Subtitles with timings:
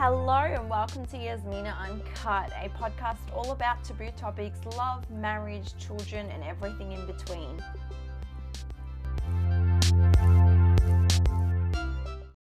[0.00, 6.30] Hello and welcome to Yasmina Uncut, a podcast all about taboo topics, love, marriage, children,
[6.30, 7.60] and everything in between.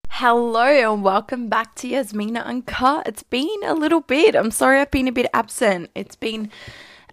[0.09, 3.07] Hello and welcome back to Yasmina Uncut.
[3.07, 4.35] It's been a little bit.
[4.35, 5.91] I'm sorry I've been a bit absent.
[5.95, 6.51] It's been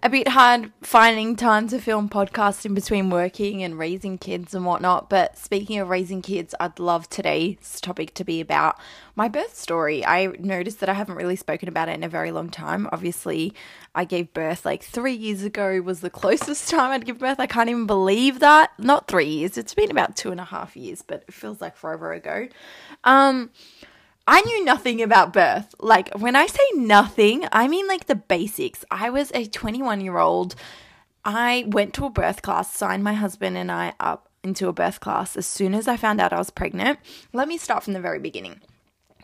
[0.04, 4.66] a bit hard finding time to film podcasts in between working and raising kids and
[4.66, 5.08] whatnot.
[5.08, 8.80] But speaking of raising kids, I'd love today's topic to be about
[9.14, 10.04] my birth story.
[10.04, 12.88] I noticed that I haven't really spoken about it in a very long time.
[12.90, 13.54] Obviously,
[13.94, 17.38] I gave birth like three years ago, was the closest time I'd give birth.
[17.38, 18.72] I can't even believe that.
[18.80, 21.76] Not three years, it's been about two and a half years, but it feels like
[21.76, 22.48] forever ago.
[23.04, 23.50] Um,
[24.26, 25.74] I knew nothing about birth.
[25.80, 28.84] Like, when I say nothing, I mean like the basics.
[28.90, 30.54] I was a 21 year old.
[31.24, 35.00] I went to a birth class, signed my husband and I up into a birth
[35.00, 36.98] class as soon as I found out I was pregnant.
[37.32, 38.60] Let me start from the very beginning.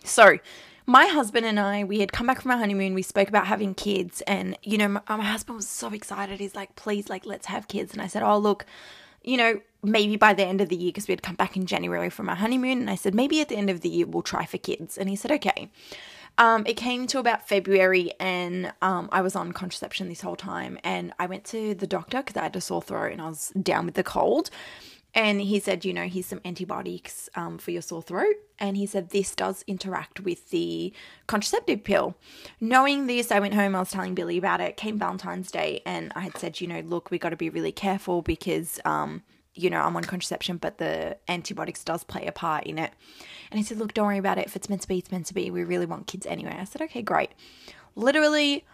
[0.04, 0.38] So,
[0.86, 2.94] my husband and I, we had come back from our honeymoon.
[2.94, 6.40] We spoke about having kids, and you know, my, my husband was so excited.
[6.40, 8.64] He's like, "Please, like, let's have kids." And I said, "Oh, look,
[9.28, 11.66] you know, maybe by the end of the year, because we had come back in
[11.66, 14.22] January from our honeymoon, and I said, maybe at the end of the year, we'll
[14.22, 14.96] try for kids.
[14.96, 15.70] And he said, okay.
[16.38, 20.78] Um, it came to about February, and um, I was on contraception this whole time.
[20.82, 23.52] And I went to the doctor because I had a sore throat and I was
[23.60, 24.48] down with the cold.
[25.18, 28.36] And he said, you know, here's some antibiotics um, for your sore throat.
[28.60, 30.92] And he said, this does interact with the
[31.26, 32.14] contraceptive pill.
[32.60, 34.76] Knowing this, I went home, I was telling Billy about it.
[34.76, 37.72] Came Valentine's Day, and I had said, you know, look, we got to be really
[37.72, 39.24] careful because, um,
[39.54, 42.92] you know, I'm on contraception, but the antibiotics does play a part in it.
[43.50, 44.46] And he said, look, don't worry about it.
[44.46, 45.50] If it's meant to be, it's meant to be.
[45.50, 46.56] We really want kids anyway.
[46.60, 47.30] I said, okay, great.
[47.96, 48.64] Literally,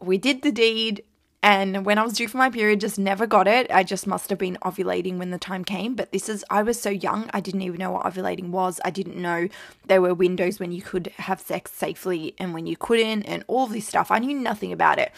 [0.00, 1.04] we did the deed
[1.44, 3.70] and when I was due for my period, just never got it.
[3.70, 5.94] I just must have been ovulating when the time came.
[5.94, 8.80] But this is, I was so young, I didn't even know what ovulating was.
[8.82, 9.48] I didn't know
[9.86, 13.66] there were windows when you could have sex safely and when you couldn't, and all
[13.66, 14.10] this stuff.
[14.10, 15.12] I knew nothing about it.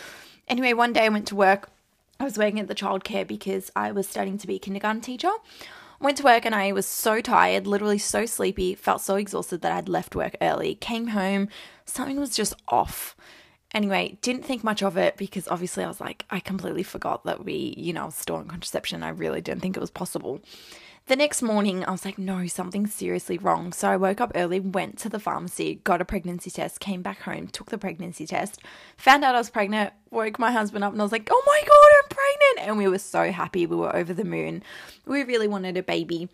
[0.48, 1.70] Anyway, one day I went to work.
[2.18, 5.30] I was working at the childcare because I was studying to be a kindergarten teacher.
[6.00, 9.70] Went to work and I was so tired, literally so sleepy, felt so exhausted that
[9.70, 10.74] I'd left work early.
[10.74, 11.50] Came home,
[11.84, 13.14] something was just off.
[13.74, 17.44] Anyway, didn't think much of it because obviously I was like, I completely forgot that
[17.44, 19.02] we, you know, still on contraception.
[19.02, 20.40] I really didn't think it was possible.
[21.08, 23.72] The next morning, I was like, no, something's seriously wrong.
[23.72, 27.20] So I woke up early, went to the pharmacy, got a pregnancy test, came back
[27.20, 28.60] home, took the pregnancy test,
[28.96, 31.60] found out I was pregnant, woke my husband up, and I was like, oh my
[31.60, 32.68] God, I'm pregnant.
[32.68, 33.66] And we were so happy.
[33.66, 34.64] We were over the moon.
[35.04, 36.28] We really wanted a baby.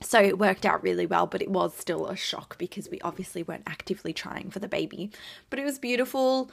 [0.00, 3.42] So it worked out really well, but it was still a shock because we obviously
[3.42, 5.10] weren't actively trying for the baby.
[5.48, 6.50] But it was beautiful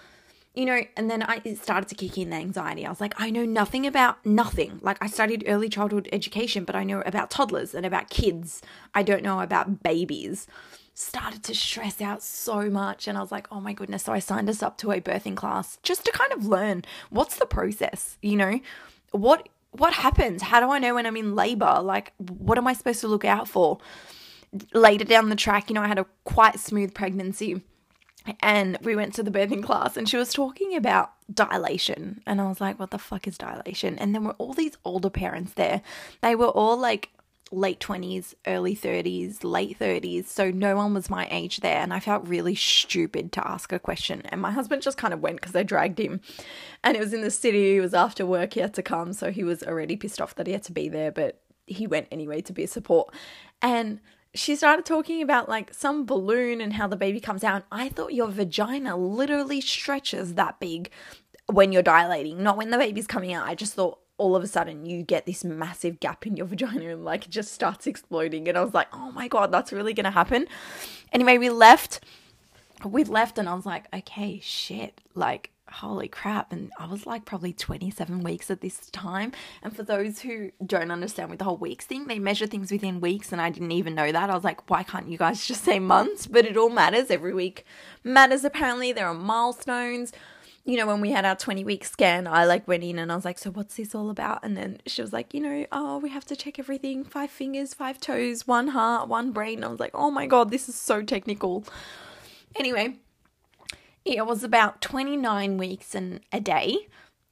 [0.54, 2.86] you know, and then I it started to kick in the anxiety.
[2.86, 4.80] I was like, I know nothing about nothing.
[4.82, 8.62] Like I studied early childhood education, but I know about toddlers and about kids.
[8.94, 10.48] I don't know about babies.
[10.94, 14.20] Started to stress out so much and I was like, "Oh my goodness." So I
[14.20, 18.18] signed us up to a birthing class just to kind of learn what's the process,
[18.22, 18.60] you know?
[19.12, 20.42] What what happens?
[20.42, 21.80] How do I know when I'm in labor?
[21.82, 23.80] Like what am I supposed to look out for?
[24.74, 27.62] Later down the track, you know, I had a quite smooth pregnancy
[28.42, 32.48] and we went to the birthing class and she was talking about dilation and i
[32.48, 35.82] was like what the fuck is dilation and there were all these older parents there
[36.22, 37.10] they were all like
[37.54, 41.78] late 20s early 30s late 30s so no one was my age there.
[41.78, 44.24] And i felt really stupid to ask a question.
[44.30, 46.22] And my husband just kind of went because i dragged him.
[46.84, 47.78] And it was in the city.
[47.78, 48.54] It was after work.
[48.54, 49.14] He had to come.
[49.14, 52.08] So he was already pissed off that he had to be there but he went
[52.12, 53.14] anyway to be a support.
[53.62, 54.00] And
[54.36, 57.64] she started talking about like some balloon and how the baby comes out.
[57.72, 60.90] I thought your vagina literally stretches that big
[61.48, 63.48] when you're dilating, not when the baby's coming out.
[63.48, 66.90] I just thought all of a sudden you get this massive gap in your vagina
[66.90, 68.48] and like it just starts exploding.
[68.48, 70.48] And I was like, oh my God, that's really going to happen.
[71.12, 72.00] Anyway, we left.
[72.86, 75.00] We left and I was like, okay, shit.
[75.16, 76.52] Like, holy crap.
[76.52, 79.32] And I was like probably 27 weeks at this time.
[79.62, 83.00] And for those who don't understand with the whole weeks thing, they measure things within
[83.02, 83.32] weeks.
[83.32, 84.30] And I didn't even know that.
[84.30, 86.28] I was like, why can't you guys just say months?
[86.28, 87.10] But it all matters.
[87.10, 87.66] Every week
[88.04, 88.92] matters, apparently.
[88.92, 90.12] There are milestones.
[90.66, 93.16] You know, when we had our 20 week scan, I like went in and I
[93.16, 94.40] was like, so what's this all about?
[94.44, 97.74] And then she was like, you know, oh, we have to check everything five fingers,
[97.74, 99.56] five toes, one heart, one brain.
[99.56, 101.66] And I was like, oh my God, this is so technical.
[102.56, 102.96] Anyway,
[104.06, 106.88] it was about 29 weeks and a day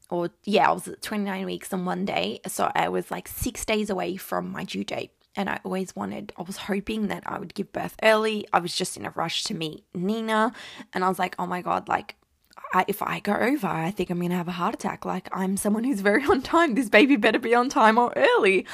[0.10, 3.90] or yeah i was 29 weeks and one day so i was like six days
[3.90, 7.54] away from my due date and i always wanted i was hoping that i would
[7.56, 10.52] give birth early i was just in a rush to meet nina
[10.94, 12.16] and i was like oh my god like
[12.74, 15.58] I, if i go over i think i'm gonna have a heart attack like i'm
[15.58, 18.66] someone who's very on time this baby better be on time or early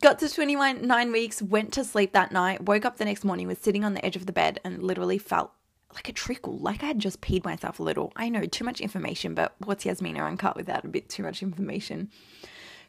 [0.00, 3.58] got to 29 weeks went to sleep that night woke up the next morning was
[3.58, 5.52] sitting on the edge of the bed and literally felt
[5.94, 6.58] like a trickle.
[6.58, 8.12] Like I had just peed myself a little.
[8.16, 12.10] I know too much information, but what's Yasmina uncut without a bit too much information?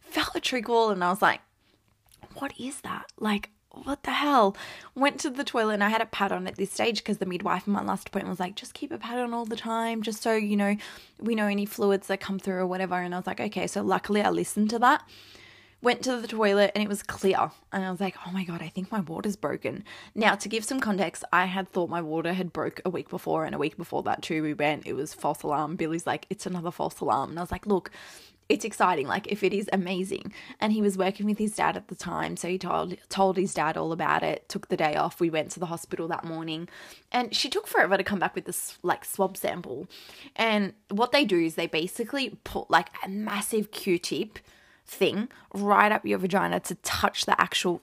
[0.02, 1.42] Felt a trickle, and I was like,
[2.36, 4.56] "What is that?" Like what the hell?
[4.96, 7.26] Went to the toilet and I had a pad on at this stage because the
[7.26, 10.02] midwife in my last appointment was like, just keep a pad on all the time,
[10.02, 10.76] just so you know
[11.20, 12.96] we know any fluids that come through or whatever.
[12.96, 13.68] And I was like, okay.
[13.68, 15.04] So luckily I listened to that.
[15.82, 17.52] Went to the toilet and it was clear.
[17.72, 19.86] And I was like, oh my God, I think my water's broken.
[20.14, 23.46] Now, to give some context, I had thought my water had broke a week before,
[23.46, 25.78] and a week before that too, we went, it was false alarm.
[25.78, 27.30] Billy's like, it's another false alarm.
[27.30, 27.92] And I was like, look,
[28.50, 30.34] it's exciting like if it is amazing.
[30.60, 33.54] And he was working with his dad at the time so he told told his
[33.54, 36.68] dad all about it took the day off we went to the hospital that morning.
[37.12, 39.88] And she took forever to come back with this like swab sample.
[40.36, 44.40] And what they do is they basically put like a massive q-tip
[44.86, 47.82] thing right up your vagina to touch the actual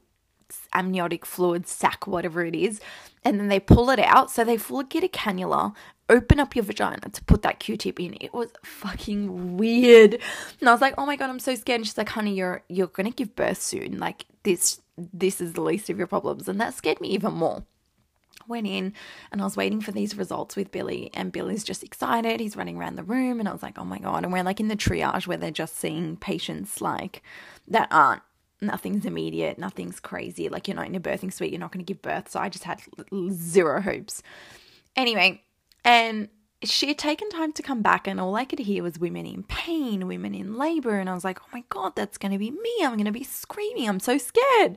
[0.72, 2.80] amniotic fluid sac whatever it is.
[3.24, 4.30] And then they pull it out.
[4.32, 5.74] So they get a cannula
[6.08, 8.17] open up your vagina to put that Q-tip in.
[8.20, 10.19] It was fucking weird.
[10.61, 12.62] And I was like, "Oh my god, I'm so scared." And she's like, "Honey, you're
[12.69, 13.99] you're going to give birth soon.
[13.99, 17.64] Like this this is the least of your problems." And that scared me even more.
[18.49, 18.93] Went in
[19.32, 22.38] and I was waiting for these results with Billy, and Billy's just excited.
[22.38, 24.61] He's running around the room, and I was like, "Oh my god!" And we're like
[24.61, 27.23] in the triage where they're just seeing patients like
[27.69, 28.23] that aren't
[28.61, 30.49] nothing's immediate, nothing's crazy.
[30.49, 32.31] Like you're not in a birthing suite, you're not going to give birth.
[32.31, 32.81] So I just had
[33.31, 34.23] zero hopes.
[34.94, 35.43] Anyway,
[35.87, 36.29] and
[36.65, 39.44] she had taken time to come back, and all I could hear was women in
[39.44, 40.99] pain, women in labor.
[40.99, 42.75] And I was like, oh my God, that's going to be me.
[42.83, 43.88] I'm going to be screaming.
[43.88, 44.77] I'm so scared.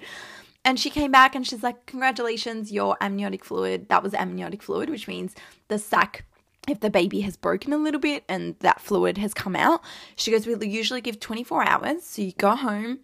[0.63, 3.89] And she came back and she's like, congratulations, your amniotic fluid.
[3.89, 5.33] That was amniotic fluid, which means
[5.67, 6.25] the sac
[6.67, 9.81] if the baby has broken a little bit and that fluid has come out,
[10.15, 12.03] she goes, We usually give 24 hours.
[12.03, 12.99] So you go home,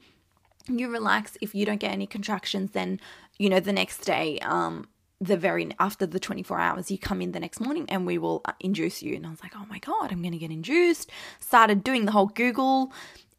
[0.67, 1.37] you relax.
[1.41, 2.99] If you don't get any contractions, then,
[3.39, 4.87] you know, the next day, um,
[5.21, 8.41] the very after the 24 hours you come in the next morning and we will
[8.45, 9.15] uh, induce you.
[9.15, 11.09] And i was like oh my god i'm going to get induced.
[11.39, 12.91] Started doing the whole google.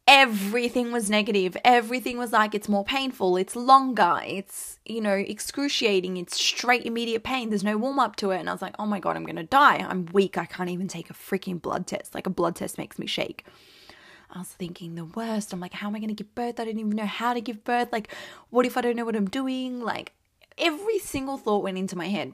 [0.07, 1.57] Everything was negative.
[1.65, 3.35] Everything was like it's more painful.
[3.37, 4.21] It's longer.
[4.25, 6.17] It's you know excruciating.
[6.17, 7.49] It's straight immediate pain.
[7.49, 8.39] There's no warm up to it.
[8.39, 9.77] And i was like oh my god i'm going to die.
[9.77, 10.37] I'm weak.
[10.37, 12.15] I can't even take a freaking blood test.
[12.15, 13.45] Like a blood test makes me shake.
[14.29, 15.53] I was thinking the worst.
[15.53, 16.59] I'm like, how am I going to give birth?
[16.59, 17.93] I don't even know how to give birth.
[17.93, 18.13] Like,
[18.49, 19.81] what if I don't know what I'm doing?
[19.81, 20.13] Like,
[20.57, 22.33] every single thought went into my head.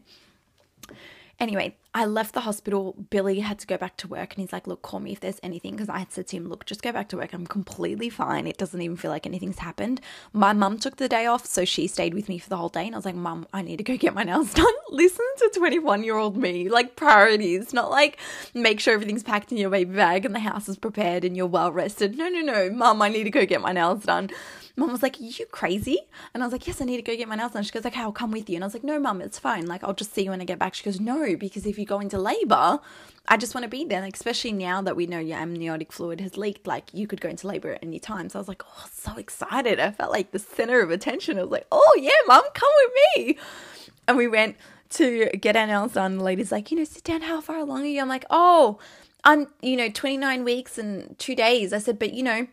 [1.40, 2.95] Anyway, I left the hospital.
[3.12, 5.40] Billy had to go back to work, and he's like, Look, call me if there's
[5.44, 5.74] anything.
[5.74, 7.34] Because I had said to him, Look, just go back to work.
[7.34, 8.48] I'm completely fine.
[8.48, 10.01] It doesn't even feel like anything's happened.
[10.31, 12.86] My mum took the day off, so she stayed with me for the whole day.
[12.86, 14.74] And I was like, Mum, I need to go get my nails done.
[14.90, 18.19] Listen to 21 year old me, like priorities, not like
[18.54, 21.46] make sure everything's packed in your baby bag and the house is prepared and you're
[21.46, 22.18] well rested.
[22.18, 22.69] No, no, no.
[22.72, 24.30] Mum, I need to go get my nails done
[24.75, 26.00] Mum was like, "Are you crazy?
[26.34, 27.62] And I was like, yes, I need to go get my nails done.
[27.62, 28.56] She goes, okay, I'll come with you.
[28.56, 29.68] And I was like, no, mum, it's fine.
[29.68, 30.74] Like, I'll just see you when I get back.
[30.74, 32.80] She goes, no, because if you go into labor,
[33.28, 34.02] I just want to be there.
[34.02, 37.30] Like, especially now that we know your amniotic fluid has leaked, like you could go
[37.30, 38.30] into labor at any time.
[38.30, 39.80] So I was like, oh, so excited.
[39.80, 41.38] I felt like the center of attention.
[41.38, 43.38] I was like, oh yeah, mum, come with me.
[44.08, 44.58] And we went
[44.92, 46.18] to get our nails done.
[46.18, 47.22] The lady's like, you know, sit down.
[47.22, 48.02] How far along are you?
[48.02, 48.80] I'm like, oh,
[49.24, 51.72] I'm, you know, 29 weeks and two days.
[51.72, 52.48] I said, but you know,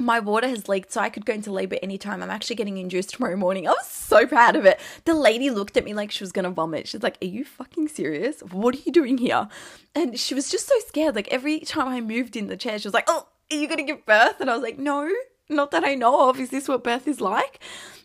[0.00, 2.22] my water has leaked, so I could go into labor anytime.
[2.22, 3.68] I'm actually getting induced tomorrow morning.
[3.68, 4.80] I was so proud of it.
[5.04, 6.88] The lady looked at me like she was gonna vomit.
[6.88, 8.40] She's like, Are you fucking serious?
[8.40, 9.48] What are you doing here?
[9.94, 11.14] And she was just so scared.
[11.14, 13.82] Like every time I moved in the chair, she was like, Oh, are you gonna
[13.82, 14.40] give birth?
[14.40, 15.10] And I was like, No,
[15.48, 16.40] not that I know of.
[16.40, 17.60] Is this what birth is like?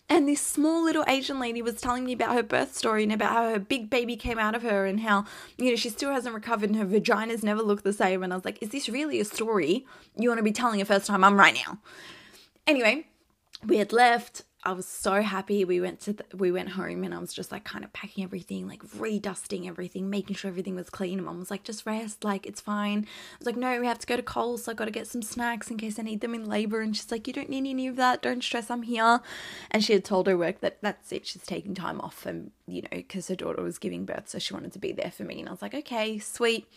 [0.07, 3.31] And this small little Asian lady was telling me about her birth story and about
[3.31, 5.25] how her big baby came out of her and how,
[5.57, 8.21] you know, she still hasn't recovered and her vagina's never looked the same.
[8.21, 9.85] And I was like, is this really a story
[10.15, 11.79] you want to be telling your first time mum right now?
[12.67, 13.07] Anyway,
[13.65, 14.43] we had left.
[14.65, 15.63] I was so happy.
[15.63, 18.23] We went to the, we went home and I was just like kind of packing
[18.23, 21.19] everything, like redusting everything, making sure everything was clean.
[21.19, 23.05] And mom was like, just rest, like it's fine.
[23.05, 25.05] I was like, no, we have to go to Coles, so I got to get
[25.05, 26.81] some snacks in case I need them in labor.
[26.81, 28.23] And she's like, you don't need any of that.
[28.23, 28.71] Don't stress.
[28.71, 29.21] I'm here.
[29.69, 31.27] And she had told her work that that's it.
[31.27, 34.53] She's taking time off, and you know, because her daughter was giving birth, so she
[34.53, 35.39] wanted to be there for me.
[35.39, 36.67] And I was like, okay, sweet.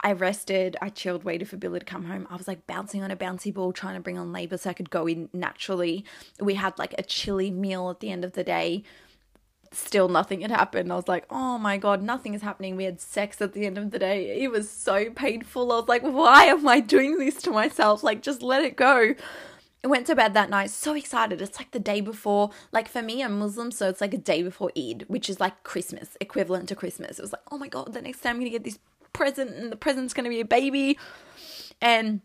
[0.00, 2.26] I rested, I chilled, waited for Billy to come home.
[2.30, 4.74] I was like bouncing on a bouncy ball, trying to bring on labor so I
[4.74, 6.04] could go in naturally.
[6.38, 8.84] We had like a chilly meal at the end of the day.
[9.72, 10.92] Still, nothing had happened.
[10.92, 12.76] I was like, oh my God, nothing is happening.
[12.76, 14.42] We had sex at the end of the day.
[14.42, 15.72] It was so painful.
[15.72, 18.02] I was like, why am I doing this to myself?
[18.02, 19.14] Like, just let it go.
[19.84, 21.40] I went to bed that night so excited.
[21.40, 24.42] It's like the day before, like for me, I'm Muslim, so it's like a day
[24.42, 27.18] before Eid, which is like Christmas, equivalent to Christmas.
[27.18, 28.78] It was like, oh my God, the next day I'm going to get this
[29.18, 30.96] present and the present's going to be a baby.
[31.82, 32.20] And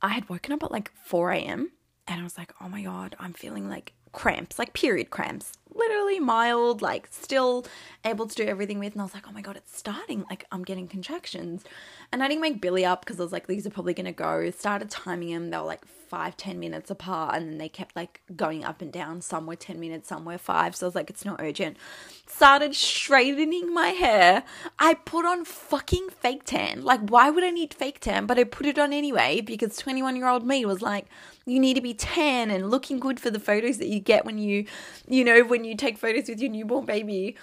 [0.00, 1.70] I had woken up at like 4 a.m.
[2.08, 5.52] and I was like, oh my God, I'm feeling like cramps, like period cramps.
[5.74, 7.66] Literally mild, like still
[8.04, 8.92] able to do everything with.
[8.92, 10.24] And I was like, oh my God, it's starting.
[10.28, 11.64] Like I'm getting contractions.
[12.10, 14.12] And I didn't wake Billy up because I was like, these are probably going to
[14.12, 14.50] go.
[14.50, 15.50] Started timing them.
[15.50, 17.34] They were like five, ten minutes apart.
[17.36, 19.22] And then they kept like going up and down.
[19.22, 20.76] Some were 10 minutes, some were five.
[20.76, 21.78] So I was like, it's not urgent.
[22.26, 24.44] Started straightening my hair.
[24.78, 26.82] I put on fucking fake tan.
[26.84, 28.26] Like, why would I need fake tan?
[28.26, 31.06] But I put it on anyway because 21 year old me was like,
[31.46, 34.38] you need to be tan and looking good for the photos that you get when
[34.38, 34.66] you,
[35.08, 37.36] you know, when you take photos with your newborn baby.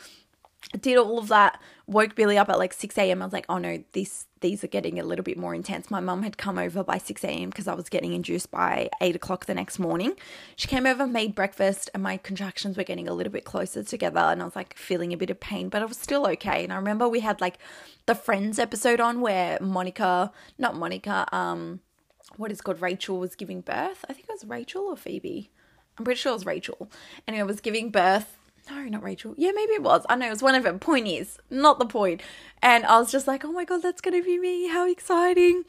[0.82, 1.60] Did all of that
[1.90, 4.68] woke billy up at like 6 a.m i was like oh no this these are
[4.68, 5.92] getting a little bit more intense.
[5.92, 9.16] My mum had come over by 6 a.m because i was getting induced by 8
[9.16, 10.14] o'clock the next morning.
[10.56, 14.20] She came over made breakfast and my contractions were getting a little bit closer together
[14.20, 16.64] and i was like feeling a bit of pain but i was still okay.
[16.64, 17.58] And i remember we had like
[18.06, 21.80] the friends episode on where monica not monica um
[22.38, 22.80] what is called?
[22.80, 24.06] Rachel was giving birth.
[24.08, 25.50] I think it was rachel or phoebe
[26.00, 26.90] i'm pretty sure it was rachel
[27.28, 28.38] anyway I was giving birth
[28.70, 29.34] no, not Rachel.
[29.36, 30.06] Yeah, maybe it was.
[30.10, 30.78] I know it was one of them.
[30.78, 32.22] Point is, not the point.
[32.62, 34.68] And I was just like, oh my God, that's going to be me.
[34.68, 35.64] How exciting.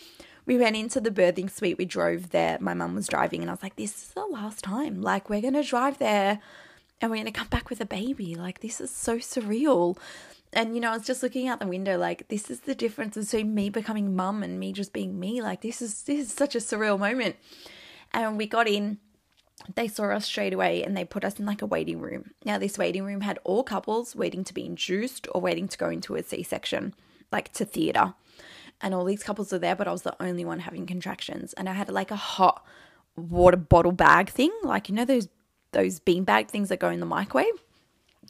[0.44, 1.78] We went into the birthing suite.
[1.78, 2.58] We drove there.
[2.60, 5.00] My mum was driving, and I was like, this is the last time.
[5.00, 6.40] Like, we're going to drive there
[7.00, 8.34] and we're going to come back with a baby.
[8.34, 9.96] Like, this is so surreal.
[10.52, 13.16] And, you know, I was just looking out the window, like, this is the difference
[13.16, 15.40] between me becoming mum and me just being me.
[15.40, 17.36] Like, this is, this is such a surreal moment.
[18.12, 18.98] And we got in
[19.74, 22.32] they saw us straight away and they put us in like a waiting room.
[22.44, 25.88] Now, this waiting room had all couples waiting to be induced or waiting to go
[25.88, 26.94] into a C section,
[27.30, 28.14] like to theatre.
[28.80, 31.52] And all these couples were there, but I was the only one having contractions.
[31.54, 32.64] And I had like a hot
[33.16, 35.28] water bottle bag thing, like you know those
[35.72, 37.62] those bean bag things that go in the microwave.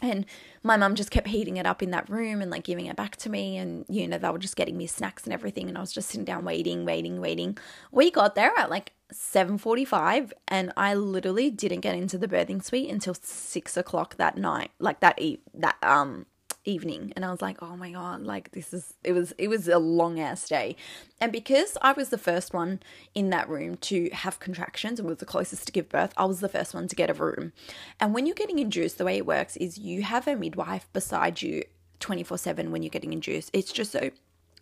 [0.03, 0.25] And
[0.63, 3.17] my mum just kept heating it up in that room and like giving it back
[3.17, 3.59] to me.
[3.59, 5.69] And, you know, they were just getting me snacks and everything.
[5.69, 7.59] And I was just sitting down waiting, waiting, waiting.
[7.93, 12.91] We got there at like 7.45 and I literally didn't get into the birthing suite
[12.91, 14.71] until 6 o'clock that night.
[14.79, 16.27] Like that, e- that, um,
[16.65, 19.69] evening and I was like, "Oh my god, like this is it was it was
[19.69, 20.77] a long ass day."
[21.21, 22.81] And because I was the first one
[23.15, 26.41] in that room to have contractions and was the closest to give birth, I was
[26.41, 27.53] the first one to get a room.
[27.99, 31.41] And when you're getting induced, the way it works is you have a midwife beside
[31.43, 31.65] you
[31.99, 33.51] 24/7 when you're getting induced.
[33.53, 34.11] It's just so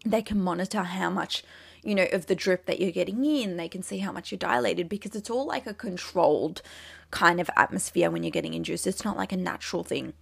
[0.05, 1.43] they can monitor how much
[1.83, 4.39] you know of the drip that you're getting in they can see how much you're
[4.39, 6.63] dilated because it's all like a controlled
[7.11, 10.13] kind of atmosphere when you're getting induced it's not like a natural thing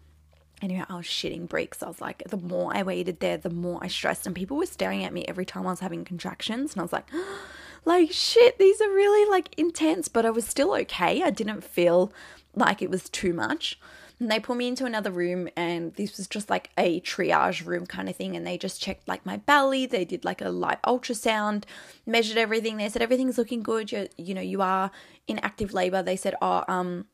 [0.63, 1.83] anyway, I was shitting bricks.
[1.83, 4.27] I was like, the more I waited there, the more I stressed.
[4.27, 6.73] And people were staring at me every time I was having contractions.
[6.73, 7.09] And I was like,
[7.85, 10.09] like, shit, these are really like intense.
[10.09, 11.23] But I was still okay.
[11.23, 12.13] I didn't feel
[12.55, 13.79] like it was too much.
[14.19, 17.85] And they put me into another room, and this was just like a triage room
[17.87, 18.35] kind of thing.
[18.35, 19.85] And they just checked like my belly.
[19.85, 21.65] They did like a light ultrasound,
[22.07, 22.79] measured everything.
[22.79, 23.93] They said everything's looking good.
[23.93, 24.91] You you know you are
[25.27, 26.03] in active labor.
[26.03, 27.07] They said, oh um,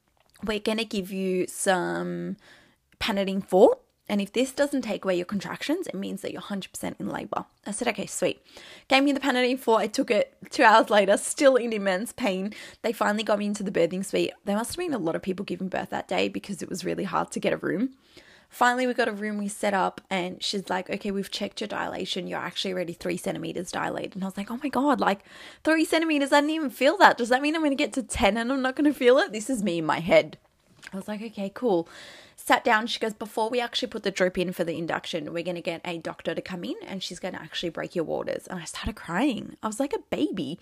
[0.45, 2.37] we're gonna give you some
[3.01, 3.82] Panadeine Forte.
[4.13, 7.47] And if this doesn't take away your contractions, it means that you're 100% in labor.
[7.67, 8.45] I said, okay, sweet.
[8.87, 9.85] Gave me the Panadeine Forte.
[9.85, 12.53] I took it two hours later, still in immense pain.
[12.83, 14.35] They finally got me into the birthing suite.
[14.45, 16.85] There must have been a lot of people giving birth that day because it was
[16.85, 17.95] really hard to get a room.
[18.51, 21.69] Finally, we got a room we set up, and she's like, okay, we've checked your
[21.69, 22.27] dilation.
[22.27, 24.15] You're actually already three centimeters dilated.
[24.15, 25.25] And I was like, oh my God, like
[25.65, 26.35] three centimeters.
[26.35, 27.17] I didn't even feel that.
[27.17, 29.17] Does that mean I'm going to get to 10 and I'm not going to feel
[29.17, 29.33] it?
[29.33, 30.37] This is me in my head.
[30.93, 31.89] I was like, okay, cool
[32.45, 32.87] sat down.
[32.87, 35.63] She goes, Before we actually put the drip in for the induction, we're going to
[35.63, 38.47] get a doctor to come in and she's going to actually break your waters.
[38.47, 39.57] And I started crying.
[39.63, 40.59] I was like a baby.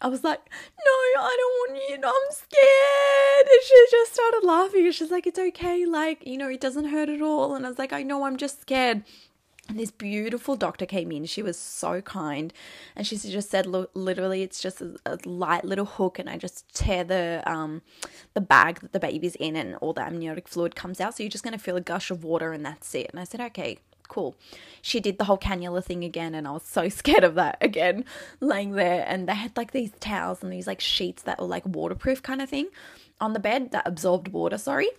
[0.00, 0.40] I was like,
[0.84, 1.96] No, I don't want you.
[1.96, 3.48] I'm scared.
[3.50, 4.92] And she just started laughing.
[4.92, 5.86] She's like, It's okay.
[5.86, 7.54] Like, you know, it doesn't hurt at all.
[7.54, 9.04] And I was like, I know, I'm just scared.
[9.72, 11.24] And this beautiful doctor came in.
[11.24, 12.52] She was so kind,
[12.94, 16.36] and she just said, "Look, literally, it's just a, a, light little hook, and I
[16.36, 17.80] just tear the um
[18.34, 21.16] the bag that the baby's in, and all the amniotic fluid comes out.
[21.16, 23.40] So you're just gonna feel a gush of water, and that's it." And I said,
[23.40, 24.36] "Okay, cool."
[24.82, 28.04] She did the whole cannula thing again, and I was so scared of that again,
[28.40, 29.06] laying there.
[29.08, 32.42] And they had like these towels and these like sheets that were like waterproof kind
[32.42, 32.68] of thing
[33.22, 34.58] on the bed that absorbed water.
[34.58, 34.90] Sorry.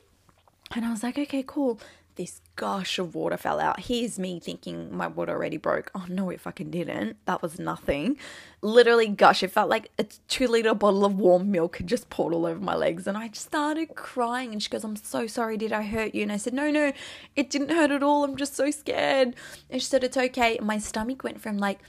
[0.75, 1.79] And I was like, okay, cool
[2.15, 3.81] this gush of water fell out.
[3.81, 5.91] Here's me thinking my water already broke.
[5.95, 7.17] Oh no, it fucking didn't.
[7.25, 8.17] That was nothing.
[8.61, 9.43] Literally gush.
[9.43, 12.59] It felt like a two liter bottle of warm milk had just poured all over
[12.59, 13.07] my legs.
[13.07, 14.51] And I just started crying.
[14.51, 15.57] And she goes, I'm so sorry.
[15.57, 16.23] Did I hurt you?
[16.23, 16.93] And I said, No, no,
[17.35, 18.23] it didn't hurt at all.
[18.23, 19.35] I'm just so scared.
[19.69, 20.59] And she said, It's okay.
[20.61, 21.79] My stomach went from like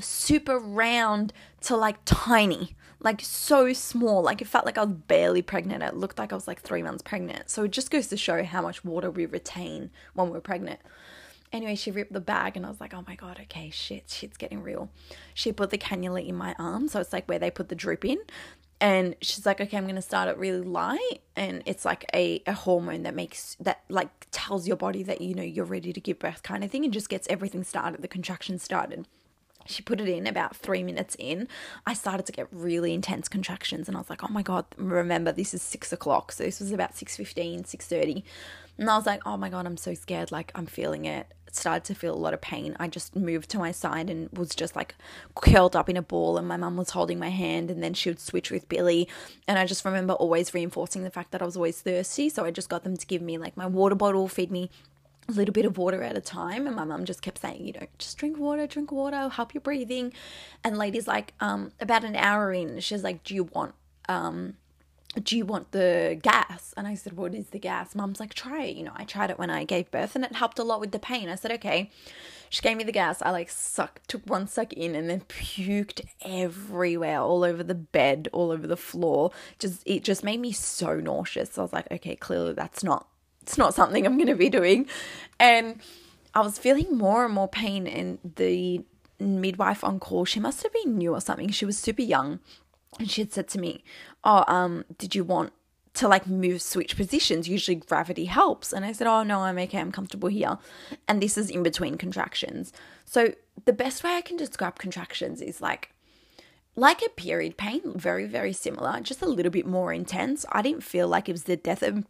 [0.00, 2.74] super round to like tiny
[3.04, 4.22] like so small.
[4.22, 5.82] Like it felt like I was barely pregnant.
[5.82, 7.50] It looked like I was like three months pregnant.
[7.50, 10.80] So it just goes to show how much water we retain when we're pregnant.
[11.52, 14.36] Anyway, she ripped the bag and I was like, oh my God, okay, shit, shit's
[14.36, 14.88] getting real.
[15.34, 16.88] She put the cannula in my arm.
[16.88, 18.18] So it's like where they put the drip in.
[18.80, 22.42] and she's like okay i'm going to start it really light and it's like a,
[22.46, 26.00] a hormone that makes that like tells your body that you know you're ready to
[26.00, 29.06] give birth kind of thing and just gets everything started the contractions started
[29.66, 31.48] she put it in about three minutes in
[31.86, 35.32] i started to get really intense contractions and i was like oh my god remember
[35.32, 38.22] this is six o'clock so this was about 6.15 6.30
[38.78, 41.84] and i was like oh my god i'm so scared like i'm feeling it started
[41.84, 42.76] to feel a lot of pain.
[42.78, 44.94] I just moved to my side and was just like
[45.34, 48.10] curled up in a ball and my mum was holding my hand and then she
[48.10, 49.08] would switch with billy.
[49.46, 52.50] And i just remember always reinforcing the fact that i was always thirsty so i
[52.50, 54.70] just got them to give me like my water bottle feed me
[55.28, 57.72] a little bit of water at a time and my mum just kept saying you
[57.72, 60.12] know just drink water drink water help your breathing.
[60.62, 63.74] And lady's like um about an hour in she's like do you want
[64.08, 64.54] um
[65.22, 66.74] do you want the gas?
[66.76, 67.94] And i said what is the gas?
[67.94, 68.76] Mum's like try it.
[68.76, 70.92] You know i tried it when i gave birth and it helped a lot with
[70.92, 71.28] the pain.
[71.28, 71.90] I said okay.
[72.50, 73.20] She gave me the gas.
[73.20, 78.28] I like sucked took one suck in and then puked everywhere all over the bed
[78.32, 79.32] all over the floor.
[79.58, 81.56] Just it just made me so nauseous.
[81.58, 83.08] I was like okay clearly that's not
[83.44, 84.86] it's not something I'm going to be doing.
[85.38, 85.80] And
[86.34, 88.82] I was feeling more and more pain, and the
[89.20, 91.50] midwife on call, she must have been new or something.
[91.50, 92.40] She was super young,
[92.98, 93.84] and she had said to me,
[94.24, 95.52] "Oh, um, did you want
[95.94, 97.48] to like move switch positions?
[97.48, 98.72] Usually gravity helps.
[98.72, 99.78] And i said oh no i'm okay.
[99.78, 100.58] I'm comfortable here.
[101.06, 102.72] And this is in between contractions.
[103.04, 103.34] So
[103.64, 105.92] the best way i can describe contractions is like
[106.76, 110.44] like a period pain very very similar just a little bit more intense.
[110.50, 112.04] I didn't feel like it was the death of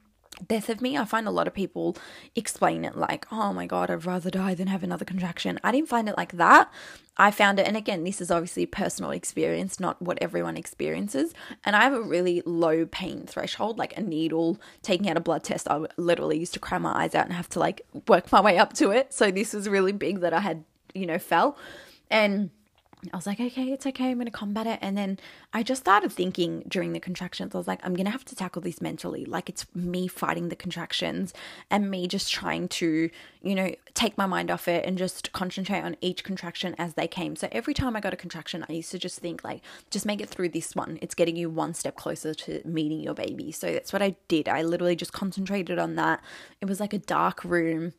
[0.47, 0.97] death of me.
[0.97, 1.97] I find a lot of people
[2.35, 5.59] explain it like, oh my God, I'd rather die than have another contraction.
[5.63, 6.73] I didn't find it like that.
[7.17, 11.33] I found it, and again, this is obviously personal experience, not what everyone experiences.
[11.65, 15.45] And I have a really low pain threshold, like a needle taking out a blood
[15.45, 15.69] test.
[15.71, 18.59] I literally used to cry my eyes out and have to like work my way
[18.59, 19.15] up to it.
[19.15, 21.57] So this was really big that I had, you know, fell.
[22.11, 22.51] And
[23.13, 24.11] I was like, okay, it's okay.
[24.11, 24.79] I'm going to combat it.
[24.81, 25.19] And then
[25.53, 28.37] I just started thinking during the contractions, I was like, I'm going to have to
[28.37, 29.25] tackle this mentally.
[29.25, 31.35] Like it's me fighting the contractions
[31.71, 33.11] and me just trying to,
[33.43, 37.07] you know, take my mind off it and just concentrate on each contraction as they
[37.07, 37.37] came.
[37.37, 40.21] So every time I got a contraction, I used to just think, like, just make
[40.21, 40.99] it through this one.
[41.03, 43.53] It's getting you one step closer to meeting your baby.
[43.53, 44.49] So that's what I did.
[44.49, 46.21] I literally just concentrated on that.
[46.61, 47.93] It was like a dark room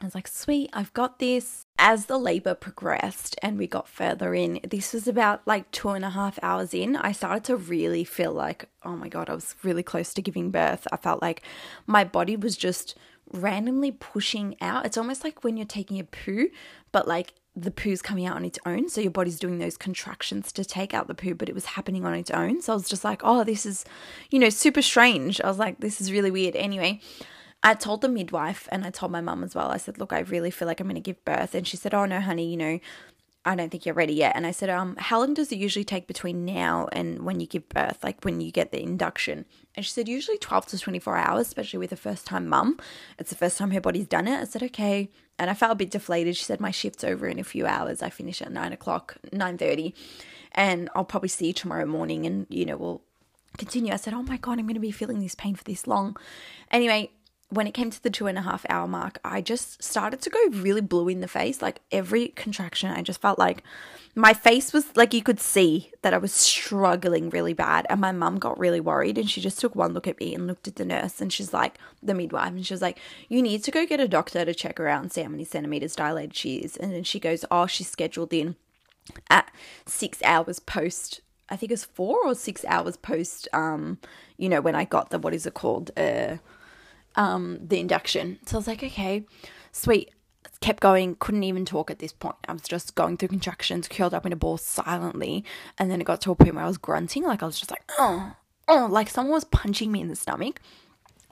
[0.00, 1.64] I was like, sweet, I've got this.
[1.78, 6.04] As the labor progressed and we got further in, this was about like two and
[6.04, 6.96] a half hours in.
[6.96, 10.50] I started to really feel like, oh my God, I was really close to giving
[10.50, 10.86] birth.
[10.92, 11.42] I felt like
[11.86, 12.96] my body was just
[13.32, 14.86] randomly pushing out.
[14.86, 16.48] It's almost like when you're taking a poo,
[16.92, 18.88] but like the poo's coming out on its own.
[18.88, 22.04] So your body's doing those contractions to take out the poo, but it was happening
[22.04, 22.60] on its own.
[22.60, 23.84] So I was just like, oh, this is,
[24.30, 25.40] you know, super strange.
[25.40, 26.54] I was like, this is really weird.
[26.54, 27.00] Anyway,
[27.62, 29.70] I told the midwife and I told my mum as well.
[29.70, 31.54] I said, Look, I really feel like I'm going to give birth.
[31.54, 32.78] And she said, Oh, no, honey, you know,
[33.46, 34.34] I don't think you're ready yet.
[34.34, 37.46] And I said, um, how long does it usually take between now and when you
[37.46, 39.44] give birth, like when you get the induction?
[39.76, 42.80] And she said, usually 12 to 24 hours, especially with a first time mum.
[43.20, 44.40] It's the first time her body's done it.
[44.40, 45.10] I said, okay.
[45.38, 46.36] And I felt a bit deflated.
[46.36, 48.02] She said, my shift's over in a few hours.
[48.02, 49.92] I finish at 9 o'clock, 9.30.
[50.50, 53.02] And I'll probably see you tomorrow morning and, you know, we'll
[53.58, 53.92] continue.
[53.92, 56.16] I said, oh my God, I'm going to be feeling this pain for this long.
[56.72, 57.12] Anyway,
[57.48, 60.30] when it came to the two and a half hour mark, I just started to
[60.30, 61.62] go really blue in the face.
[61.62, 63.62] Like every contraction, I just felt like
[64.16, 67.86] my face was like you could see that I was struggling really bad.
[67.88, 70.48] And my mum got really worried and she just took one look at me and
[70.48, 73.62] looked at the nurse and she's like, the midwife, and she was like, You need
[73.64, 76.36] to go get a doctor to check her out and see how many centimeters dilated
[76.36, 76.76] she is.
[76.76, 78.56] And then she goes, Oh, she's scheduled in
[79.30, 79.52] at
[79.86, 83.98] six hours post I think it's four or six hours post um,
[84.36, 85.92] you know, when I got the what is it called?
[85.96, 86.38] Uh
[87.16, 88.38] um, the induction.
[88.46, 89.24] So I was like, okay,
[89.72, 90.10] sweet.
[90.60, 92.36] Kept going, couldn't even talk at this point.
[92.48, 95.44] I was just going through contractions, curled up in a ball silently.
[95.78, 97.70] And then it got to a point where I was grunting, like I was just
[97.70, 98.32] like, oh,
[98.68, 100.60] oh, like someone was punching me in the stomach.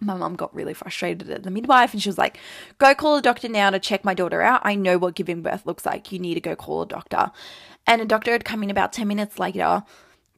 [0.00, 2.36] My mum got really frustrated at the midwife and she was like,
[2.78, 4.60] Go call a doctor now to check my daughter out.
[4.64, 6.12] I know what giving birth looks like.
[6.12, 7.30] You need to go call a doctor.
[7.86, 9.84] And a doctor had come in about 10 minutes later,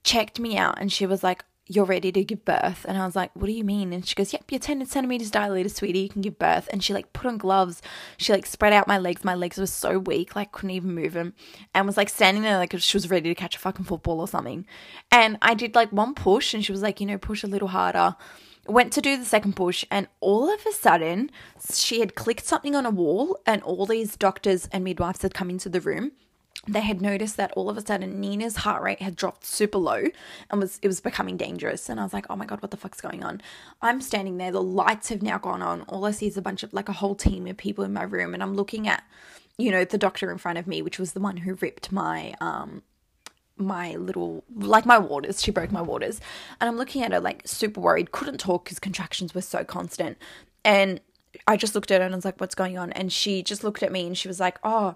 [0.05, 2.85] checked me out, and she was like, you're ready to give birth.
[2.89, 3.93] And I was like, what do you mean?
[3.93, 6.01] And she goes, yep, you're 10 centimeters dilated, sweetie.
[6.01, 6.69] You can give birth.
[6.73, 7.83] And she like put on gloves.
[8.19, 9.25] She like spread out my legs.
[9.25, 11.35] My legs were so weak, like couldn't even move them.
[11.75, 14.29] And was like standing there like she was ready to catch a fucking football or
[14.29, 14.67] something.
[15.11, 17.69] And I did like one push and she was like, you know, push a little
[17.69, 18.17] harder.
[18.69, 21.31] Went to do the second push, and all of a sudden,
[21.73, 25.51] she had clicked something on a wall, and all these doctors and midwives had come
[25.51, 26.11] into the room
[26.69, 30.05] they had noticed that all of a sudden Nina's heart rate had dropped super low
[30.51, 31.89] and was it was becoming dangerous.
[31.89, 33.41] And I was like, oh my god, what the fuck's going on?
[33.83, 35.83] I'm standing there, the lights have now gone on.
[35.83, 38.03] All I see is a bunch of like a whole team of people in my
[38.03, 39.05] room, and I'm looking at,
[39.59, 42.35] you know, the doctor in front of me, which was the one who ripped my
[42.41, 42.83] um
[43.59, 46.21] my little like my waters she broke my waters
[46.61, 50.19] and i'm looking at her like super worried couldn't talk because contractions were so constant
[50.63, 51.01] and
[51.47, 53.65] i just looked at her and i was like what's going on and she just
[53.65, 54.95] looked at me and she was like oh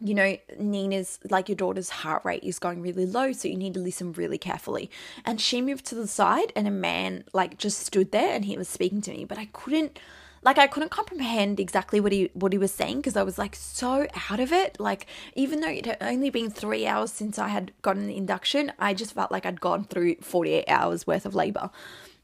[0.00, 3.74] you know, Nina's like your daughter's heart rate is going really low, so you need
[3.74, 4.90] to listen really carefully.
[5.24, 8.56] And she moved to the side, and a man like just stood there and he
[8.56, 9.98] was speaking to me, but I couldn't
[10.42, 13.54] like I couldn't comprehend exactly what he what he was saying because I was like
[13.54, 14.80] so out of it.
[14.80, 18.72] Like even though it had only been three hours since I had gotten the induction,
[18.78, 21.70] I just felt like I'd gone through forty eight hours worth of labor.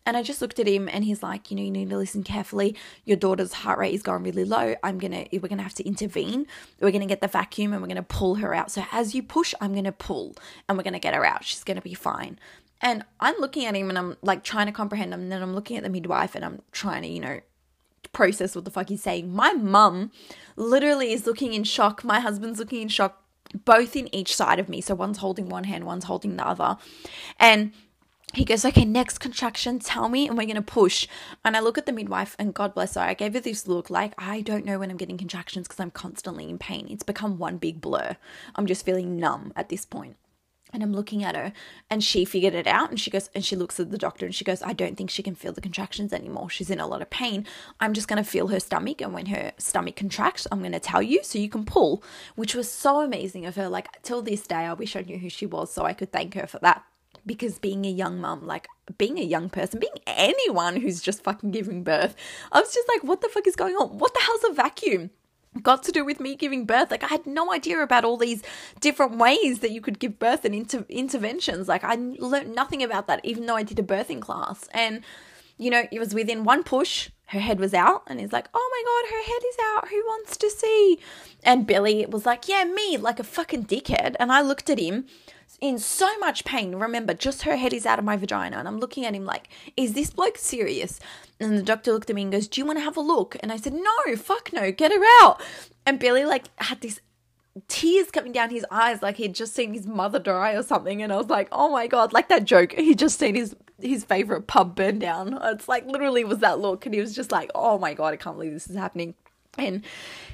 [0.07, 2.23] And I just looked at him and he's like, you know, you need to listen
[2.23, 2.77] carefully.
[3.05, 4.77] Your daughter's heart rate is going really low.
[4.85, 6.47] I'm going to, we're going to have to intervene.
[6.81, 8.71] We're going to get the vacuum and we're going to pull her out.
[8.71, 10.37] So as you push, I'm going to pull
[10.69, 11.45] and we're going to get her out.
[11.45, 12.39] She's going to be fine.
[12.81, 15.23] And I'm looking at him and I'm like trying to comprehend him.
[15.23, 17.41] And then I'm looking at the midwife and I'm trying to, you know,
[18.13, 19.35] process what the fuck he's saying.
[19.35, 20.13] My mum
[20.55, 22.05] literally is looking in shock.
[22.05, 23.23] My husband's looking in shock,
[23.65, 24.81] both in each side of me.
[24.81, 26.77] So one's holding one hand, one's holding the other.
[27.41, 27.73] And
[28.35, 31.07] he goes, okay, next contraction, tell me, and we're going to push.
[31.45, 33.89] And I look at the midwife, and God bless her, I gave her this look
[33.89, 36.87] like I don't know when I'm getting contractions because I'm constantly in pain.
[36.91, 38.17] It's become one big blur.
[38.55, 40.17] I'm just feeling numb at this point.
[40.73, 41.53] And I'm looking at her
[41.89, 44.35] and she figured it out and she goes and she looks at the doctor and
[44.35, 46.51] she goes, I don't think she can feel the contractions anymore.
[46.51, 47.47] She's in a lot of pain.
[47.79, 49.01] I'm just going to feel her stomach.
[49.01, 52.03] And when her stomach contracts, I'm going to tell you so you can pull,
[52.35, 53.69] which was so amazing of her.
[53.69, 56.35] Like, till this day, I wish I knew who she was so I could thank
[56.35, 56.85] her for that.
[57.27, 61.51] Because being a young mum, like being a young person, being anyone who's just fucking
[61.51, 62.15] giving birth,
[62.53, 63.99] I was just like, what the fuck is going on?
[63.99, 65.11] What the hell's a vacuum?
[65.63, 66.91] got to do with me giving birth.
[66.91, 68.43] Like I had no idea about all these
[68.81, 71.69] different ways that you could give birth and inter- interventions.
[71.69, 74.69] Like I learned nothing about that, even though I did a birthing class.
[74.73, 75.03] And
[75.59, 78.71] you know, it was within one push, her head was out, and he's like, "Oh
[78.73, 79.89] my god, her head is out.
[79.89, 80.99] Who wants to see?"
[81.43, 84.17] And Billy was like, "Yeah, me," like a fucking dickhead.
[84.21, 85.07] And I looked at him
[85.61, 86.75] in so much pain.
[86.75, 89.49] Remember, just her head is out of my vagina, and I'm looking at him like,
[89.77, 91.01] is this bloke serious?
[91.41, 93.37] And the doctor looked at me and goes, Do you want to have a look?
[93.41, 95.43] And I said, No, fuck no, get her out.
[95.85, 97.01] And Billy like had this
[97.69, 101.11] tears coming down his eyes like he'd just seen his mother die or something and
[101.11, 104.47] I was like oh my god like that joke he'd just seen his his favorite
[104.47, 107.79] pub burn down it's like literally was that look and he was just like oh
[107.79, 109.15] my god I can't believe this is happening
[109.57, 109.83] and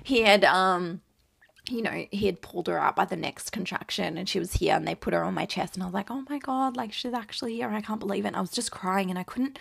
[0.02, 1.00] he had um
[1.68, 4.74] you know, he had pulled her out by the next contraction and she was here
[4.74, 6.92] and they put her on my chest and I was like, oh my God, like
[6.92, 7.68] she's actually here.
[7.68, 8.28] I can't believe it.
[8.28, 9.58] And I was just crying and I couldn't,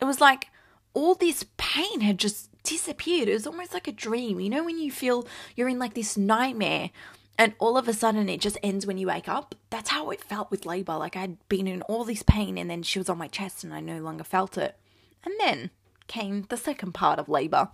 [0.00, 0.48] it was like
[0.94, 3.28] all this pain had just disappeared.
[3.28, 4.40] It was almost like a dream.
[4.40, 6.90] You know, when you feel you're in like this nightmare
[7.38, 9.54] and all of a sudden it just ends when you wake up?
[9.68, 10.96] That's how it felt with labor.
[10.96, 13.74] Like I'd been in all this pain and then she was on my chest and
[13.74, 14.74] I no longer felt it.
[15.22, 15.70] And then
[16.06, 17.68] came the second part of labor.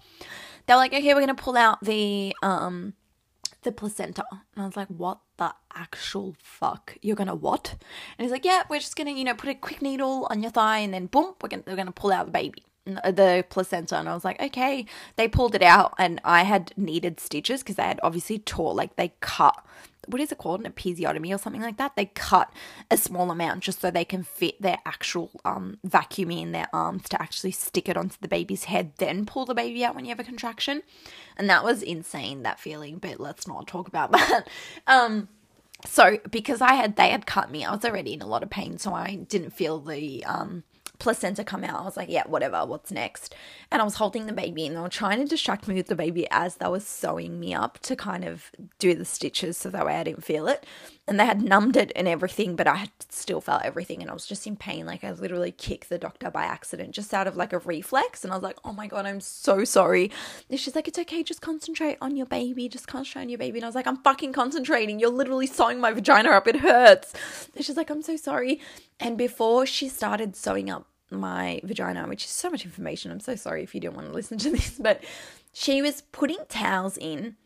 [0.67, 2.95] They're like, okay, we're going to pull out the, um,
[3.63, 4.25] the placenta.
[4.31, 6.97] And I was like, what the actual fuck?
[7.03, 7.77] You're gonna what?
[8.19, 10.51] And he's like, yeah, we're just gonna, you know, put a quick needle on your
[10.51, 14.09] thigh and then boom, we're gonna, we're gonna pull out the baby the placenta and
[14.09, 14.87] I was like, okay.
[15.17, 18.97] They pulled it out and I had needed stitches because they had obviously tore, like
[18.97, 19.65] they cut
[20.09, 21.95] what is it called, an episiotomy or something like that.
[21.97, 22.53] They cut
[22.91, 27.09] a small amount just so they can fit their actual um, vacuum in their arms
[27.11, 30.11] to actually stick it onto the baby's head, then pull the baby out when you
[30.11, 30.83] have a contraction.
[31.37, 34.49] And that was insane, that feeling, but let's not talk about that.
[34.87, 35.29] um,
[35.87, 38.51] so because I had they had cut me, I was already in a lot of
[38.51, 40.63] pain, so I didn't feel the um
[41.03, 41.81] placenta come out.
[41.81, 43.35] I was like, yeah, whatever, what's next?
[43.73, 45.97] And I was holding the baby and they were trying to distract me with the
[45.97, 49.85] baby as they were sewing me up to kind of do the stitches so that
[49.85, 50.65] way I didn't feel it.
[51.09, 54.15] And they had numbed it and everything, but I had still felt everything and I
[54.15, 54.87] was just in pain.
[54.87, 58.23] Like I literally kicked the doctor by accident, just out of like a reflex.
[58.23, 60.13] And I was like, oh my God, I'm so sorry.
[60.49, 63.59] And she's like, it's okay, just concentrate on your baby, just concentrate on your baby.
[63.59, 65.01] And I was like, I'm fucking concentrating.
[65.01, 66.47] You're literally sewing my vagina up.
[66.47, 67.13] It hurts.
[67.57, 68.61] And she's like, I'm so sorry.
[69.01, 73.11] And before she started sewing up my vagina, which is so much information.
[73.11, 75.03] I'm so sorry if you don't want to listen to this, but
[75.53, 77.37] she was putting towels in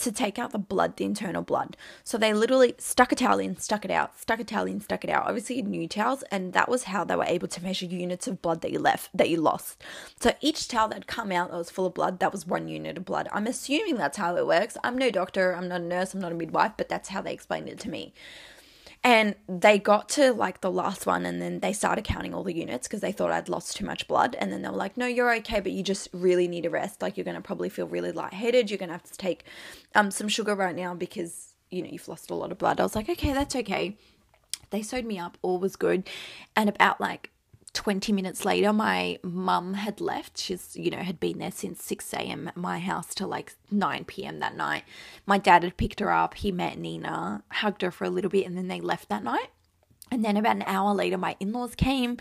[0.00, 1.76] to take out the blood, the internal blood.
[2.04, 5.04] So they literally stuck a towel in, stuck it out, stuck a towel in, stuck
[5.04, 5.26] it out.
[5.26, 8.62] Obviously new towels, and that was how they were able to measure units of blood
[8.62, 9.82] that you left that you lost.
[10.18, 12.96] So each towel that come out that was full of blood, that was one unit
[12.96, 13.28] of blood.
[13.30, 14.76] I'm assuming that's how it works.
[14.82, 17.34] I'm no doctor, I'm not a nurse, I'm not a midwife, but that's how they
[17.34, 18.14] explained it to me.
[19.02, 22.54] And they got to like the last one and then they started counting all the
[22.54, 24.36] units because they thought I'd lost too much blood.
[24.38, 27.00] And then they were like, no, you're okay, but you just really need a rest.
[27.00, 28.70] Like you're going to probably feel really lightheaded.
[28.70, 29.44] You're going to have to take
[29.94, 32.78] um, some sugar right now because, you know, you've lost a lot of blood.
[32.78, 33.96] I was like, okay, that's okay.
[34.68, 35.38] They sewed me up.
[35.40, 36.08] All was good.
[36.54, 37.29] And about like
[37.72, 40.38] 20 minutes later, my mum had left.
[40.38, 42.48] She's, you know, had been there since 6 a.m.
[42.48, 44.40] at my house till like 9 p.m.
[44.40, 44.84] that night.
[45.24, 46.34] My dad had picked her up.
[46.34, 49.50] He met Nina, hugged her for a little bit, and then they left that night.
[50.10, 52.16] And then about an hour later, my in laws came,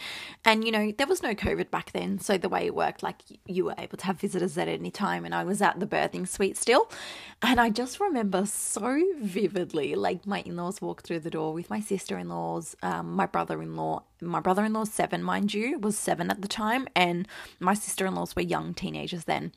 [0.45, 2.19] and you know, there was no COVID back then.
[2.19, 5.25] So the way it worked, like you were able to have visitors at any time,
[5.25, 6.89] and I was at the birthing suite still.
[7.41, 11.69] And I just remember so vividly, like my in laws walked through the door with
[11.69, 14.03] my sister in laws, um, my brother in law.
[14.21, 17.27] My brother in law's seven, mind you, was seven at the time, and
[17.59, 19.53] my sister in laws were young teenagers then.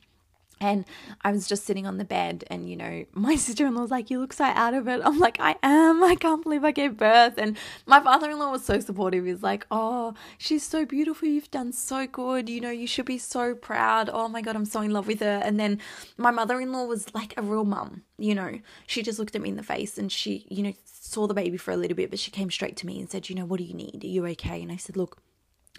[0.63, 0.85] And
[1.21, 3.91] I was just sitting on the bed, and you know, my sister in law was
[3.91, 5.01] like, You look so out of it.
[5.03, 6.03] I'm like, I am.
[6.03, 7.33] I can't believe I gave birth.
[7.37, 9.25] And my father in law was so supportive.
[9.25, 11.27] He's like, Oh, she's so beautiful.
[11.27, 12.49] You've done so good.
[12.49, 14.09] You know, you should be so proud.
[14.11, 15.41] Oh my God, I'm so in love with her.
[15.43, 15.79] And then
[16.17, 18.03] my mother in law was like a real mum.
[18.17, 21.27] You know, she just looked at me in the face and she, you know, saw
[21.27, 23.35] the baby for a little bit, but she came straight to me and said, You
[23.35, 24.03] know, what do you need?
[24.03, 24.61] Are you okay?
[24.61, 25.21] And I said, Look,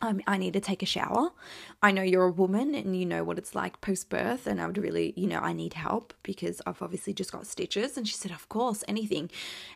[0.00, 1.30] um, I need to take a shower.
[1.80, 4.66] I know you're a woman and you know what it's like post birth, and I
[4.66, 7.96] would really, you know, I need help because I've obviously just got stitches.
[7.96, 9.30] And she said, Of course, anything.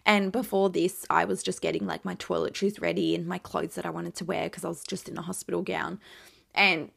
[0.05, 3.87] And before this, I was just getting like my toiletries ready and my clothes that
[3.87, 6.01] I wanted to wear because I was just in a hospital gown.
[6.53, 6.91] And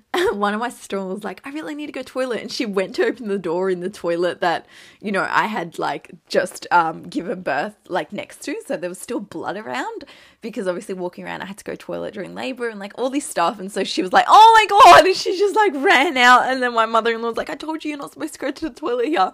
[0.32, 2.40] one of my sister was like, I really need to go toilet.
[2.40, 4.66] And she went to open the door in the toilet that,
[5.00, 8.56] you know, I had like just um, given birth like next to.
[8.66, 10.04] So there was still blood around
[10.40, 13.26] because obviously walking around, I had to go toilet during labor and like all this
[13.26, 13.60] stuff.
[13.60, 15.06] And so she was like, oh my God.
[15.06, 16.46] And she just like ran out.
[16.46, 18.40] And then my mother in law was like, I told you you're not supposed to
[18.40, 19.32] go to the toilet here.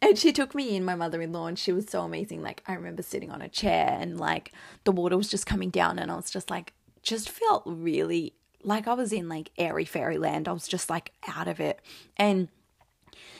[0.00, 2.40] And she took me in, my mother in law, and she was so amazing.
[2.40, 4.52] Like, I remember sitting on a chair and like
[4.84, 6.72] the water was just coming down, and I was just like,
[7.02, 10.48] just felt really like I was in like airy fairyland.
[10.48, 11.80] I was just like out of it.
[12.16, 12.48] And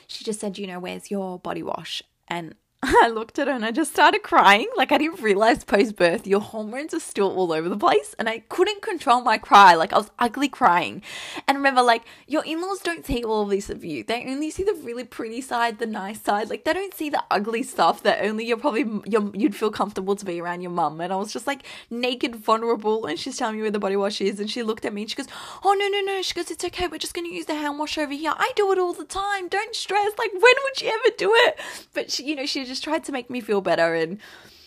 [0.07, 2.01] she just said, you know, where's your body wash?
[2.27, 4.67] And I looked at her and I just started crying.
[4.77, 8.29] Like I didn't realize post birth your hormones are still all over the place, and
[8.29, 9.73] I couldn't control my cry.
[9.75, 11.01] Like I was ugly crying.
[11.45, 14.05] And remember, like your in laws don't see all of this of you.
[14.05, 16.49] They only see the really pretty side, the nice side.
[16.49, 20.15] Like they don't see the ugly stuff that only you're probably you're, you'd feel comfortable
[20.15, 21.01] to be around your mum.
[21.01, 24.21] And I was just like naked, vulnerable, and she's telling me where the body wash
[24.21, 25.27] is, and she looked at me and she goes,
[25.65, 26.87] "Oh no no no," she goes, "It's okay.
[26.87, 28.33] We're just gonna use the hand wash over here.
[28.37, 29.49] I do it all the time.
[29.49, 30.13] Don't stress.
[30.17, 31.59] Like when would you ever do it?"
[31.93, 34.19] But she, you know, she just tried to make me feel better and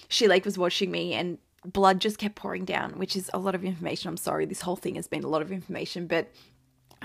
[0.08, 3.54] she like was watching me and blood just kept pouring down which is a lot
[3.54, 6.28] of information i'm sorry this whole thing has been a lot of information but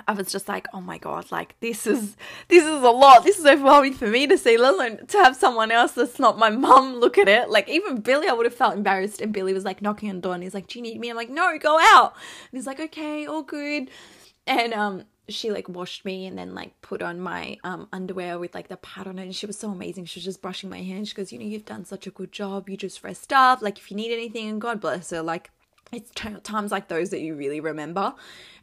[0.05, 2.15] I was just like, oh my god, like this is
[2.49, 3.23] this is a lot.
[3.23, 6.37] This is overwhelming for me to see, let alone to have someone else that's not
[6.37, 7.49] my mum look at it.
[7.49, 9.21] Like even Billy, I would have felt embarrassed.
[9.21, 11.09] And Billy was like knocking on the door and he's like, Do you need me?
[11.09, 12.13] I'm like, No, go out.
[12.51, 13.89] And he's like, Okay, all good.
[14.45, 18.55] And um she like washed me and then like put on my um underwear with
[18.55, 20.05] like the pad on it and she was so amazing.
[20.05, 22.11] She was just brushing my hair and she goes you know you've done such a
[22.11, 22.69] good job.
[22.69, 23.61] You just rest up.
[23.61, 25.21] Like if you need anything and god bless her.
[25.21, 25.51] Like
[25.91, 28.13] it's t- times like those that you really remember.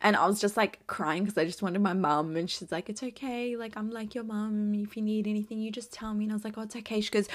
[0.03, 2.89] And i was just like crying because i just wanted my mum and she's like
[2.89, 3.57] it's okay.
[3.57, 4.75] Like i'm like your mum.
[4.75, 6.25] If you need anything you just tell me.
[6.25, 7.03] And i was like oh it's okay.
[7.03, 7.29] She goes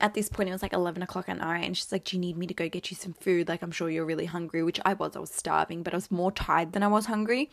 [0.00, 2.20] at this point it was like 11 o'clock at night and she's like do you
[2.20, 3.48] need me to go get you some food?
[3.48, 6.10] Like i'm sure you're really hungry which i was i was starving but i was
[6.10, 7.50] more tired than i was hungry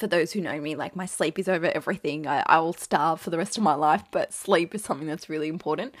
[0.00, 2.26] for those who know me, like my sleep is over everything.
[2.26, 5.28] I, I will starve for the rest of my life, but sleep is something that's
[5.28, 5.94] really important.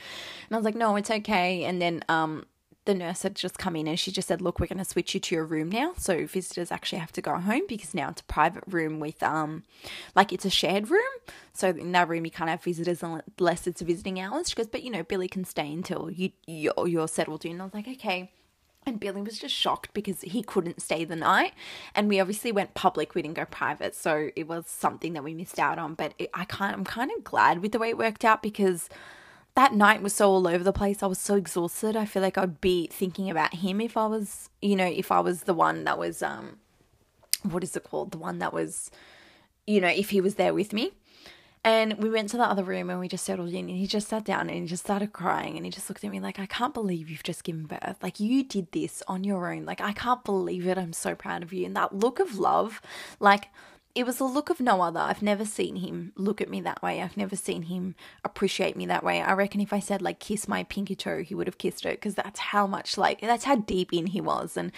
[0.48, 1.64] And I was like, no, it's okay.
[1.64, 2.46] And then um,
[2.86, 5.12] the nurse had just come in and she just said, look, we're going to switch
[5.12, 5.92] you to your room now.
[5.98, 9.64] So visitors actually have to go home because now it's a private room with, um,
[10.16, 11.12] like it's a shared room.
[11.52, 14.48] So in that room, you can't have visitors unless it's visiting hours.
[14.48, 17.52] She goes, but you know, Billy can stay until you, you're, you're settled in.
[17.52, 18.32] And I was like, okay.
[18.86, 21.52] And Billy was just shocked because he couldn't stay the night.
[21.94, 23.94] And we obviously went public, we didn't go private.
[23.94, 25.94] So it was something that we missed out on.
[25.94, 28.88] But it, I kind, I'm kind of glad with the way it worked out because
[29.54, 31.02] that night was so all over the place.
[31.02, 31.94] I was so exhausted.
[31.94, 35.20] I feel like I'd be thinking about him if I was, you know, if I
[35.20, 36.58] was the one that was, um,
[37.42, 38.12] what is it called?
[38.12, 38.90] The one that was,
[39.66, 40.92] you know, if he was there with me.
[41.62, 44.08] And we went to the other room and we just settled in and he just
[44.08, 46.46] sat down and he just started crying and he just looked at me like, I
[46.46, 47.96] can't believe you've just given birth.
[48.02, 49.66] Like you did this on your own.
[49.66, 50.78] Like I can't believe it.
[50.78, 51.66] I'm so proud of you.
[51.66, 52.80] And that look of love,
[53.18, 53.48] like
[53.94, 55.00] it was a look of no other.
[55.00, 57.02] I've never seen him look at me that way.
[57.02, 57.94] I've never seen him
[58.24, 59.20] appreciate me that way.
[59.20, 62.00] I reckon if I said like kiss my pinky toe, he would have kissed it
[62.00, 64.56] because that's how much like that's how deep in he was.
[64.56, 64.72] And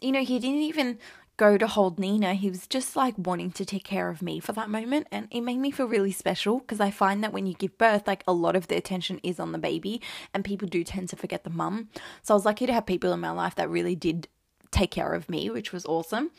[0.00, 0.98] you know, he didn't even
[1.38, 4.52] go to hold Nina, he was just like wanting to take care of me for
[4.52, 5.06] that moment.
[5.10, 8.06] And it made me feel really special because I find that when you give birth,
[8.06, 10.02] like a lot of the attention is on the baby
[10.34, 11.88] and people do tend to forget the mum.
[12.22, 14.28] So I was lucky to have people in my life that really did
[14.70, 16.30] take care of me, which was awesome.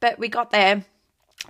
[0.00, 0.84] But we got there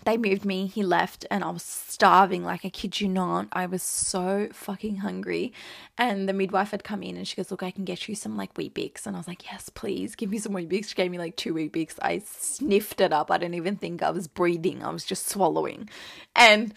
[0.05, 2.45] they moved me, he left, and I was starving.
[2.45, 5.53] Like, I kid you not, I was so fucking hungry.
[5.97, 8.37] And the midwife had come in and she goes, Look, I can get you some
[8.37, 9.07] like Weet-Bix.
[9.07, 10.89] And I was like, Yes, please, give me some Weet-Bix.
[10.89, 11.99] She gave me like two Weet-Bix.
[12.03, 13.31] I sniffed it up.
[13.31, 15.89] I didn't even think I was breathing, I was just swallowing.
[16.37, 16.75] And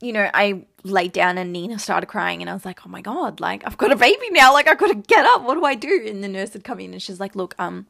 [0.00, 3.00] you know, I laid down and Nina started crying and I was like, oh my
[3.00, 4.52] God, like I've got a baby now.
[4.52, 5.42] Like I've got to get up.
[5.42, 6.04] What do I do?
[6.06, 7.88] And the nurse had come in and she's like, look, um,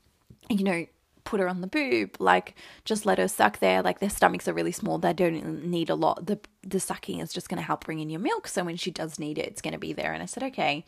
[0.49, 0.87] you know,
[1.29, 2.55] put her on the boob, like
[2.87, 3.83] just let her suck there.
[3.83, 6.25] Like their stomachs are really small, they don't need a lot.
[6.25, 8.49] The the sucking is just going to help bring in your milk.
[8.49, 10.15] So when she does need it, it's going to be there.
[10.15, 10.85] And I said, okay.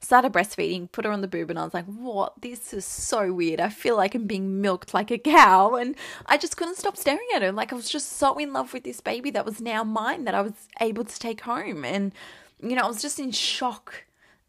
[0.00, 2.40] Started breastfeeding, put her on the boob, and I was like, what?
[2.42, 3.60] This is so weird.
[3.60, 5.76] I feel like I'm being milked like a cow.
[5.76, 5.94] And
[6.26, 7.52] I just couldn't stop staring at her.
[7.52, 10.34] Like I was just so in love with this baby that was now mine that
[10.34, 11.84] I was able to take home.
[11.84, 12.12] And,
[12.60, 14.04] you know, I was just in shock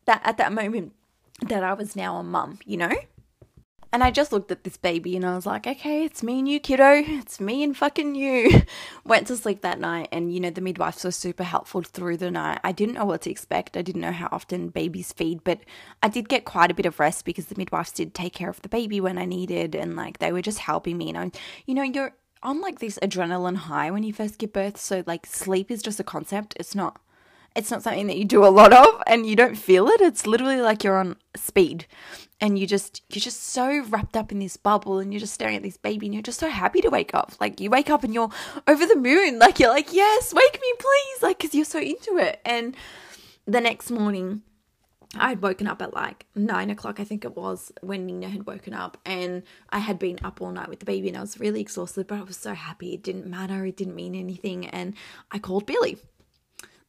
[0.06, 0.94] that at that moment
[1.42, 2.94] that I was now a mum, you know?
[3.98, 6.48] And I just looked at this baby and I was like, okay, it's me and
[6.48, 7.04] you, kiddo.
[7.04, 8.62] It's me and fucking you.
[9.04, 12.30] Went to sleep that night and, you know, the midwives were super helpful through the
[12.30, 12.60] night.
[12.64, 13.76] I didn't know what to expect.
[13.76, 15.62] I didn't know how often babies feed, but
[16.04, 18.62] I did get quite a bit of rest because the midwives did take care of
[18.62, 21.10] the baby when I needed and, like, they were just helping me.
[21.10, 21.32] And I,
[21.66, 24.78] you know, you're on, like, this adrenaline high when you first give birth.
[24.78, 26.54] So, like, sleep is just a concept.
[26.60, 27.02] It's not
[27.58, 30.00] it's not something that you do a lot of and you don't feel it.
[30.00, 31.88] It's literally like you're on speed
[32.40, 35.56] and you just you're just so wrapped up in this bubble and you're just staring
[35.56, 37.34] at this baby and you're just so happy to wake up.
[37.40, 38.30] Like you wake up and you're
[38.68, 39.40] over the moon.
[39.48, 41.24] Like you're like yes wake me please.
[41.24, 42.40] Like because you're so into it.
[42.46, 42.76] And
[43.48, 44.44] the next morning
[45.16, 48.46] I had woken up at like nine o'clock, I think it was, when Nina had
[48.46, 51.40] woken up, and I had been up all night with the baby, and I was
[51.40, 52.94] really exhausted, but I was so happy.
[52.94, 54.96] It didn't matter, it didn't mean anything, and
[55.32, 55.98] I called Billy.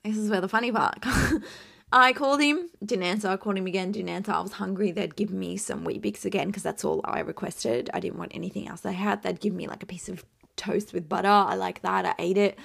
[0.05, 1.05] This is where the funny part
[1.93, 3.29] I called him, didn't answer.
[3.29, 4.33] I called him again, didn't answer.
[4.33, 4.91] I was hungry.
[4.91, 7.89] They'd give me some Weet-Bix again because that's all I requested.
[7.95, 9.23] I didn't want anything else they had.
[9.23, 10.23] They'd give me like a piece of
[10.57, 11.29] toast with butter.
[11.29, 12.05] I like that.
[12.05, 12.59] I ate it.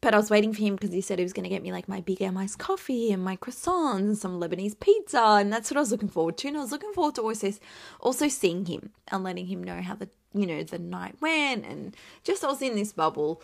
[0.00, 1.72] But I was waiting for him because he said he was going to get me
[1.72, 5.20] like my big M iced coffee and my croissants and some Lebanese pizza.
[5.20, 6.48] And that's what I was looking forward to.
[6.48, 7.52] And I was looking forward to also,
[7.98, 11.66] also seeing him and letting him know how the, you know, the night went.
[11.66, 13.42] And just I was in this bubble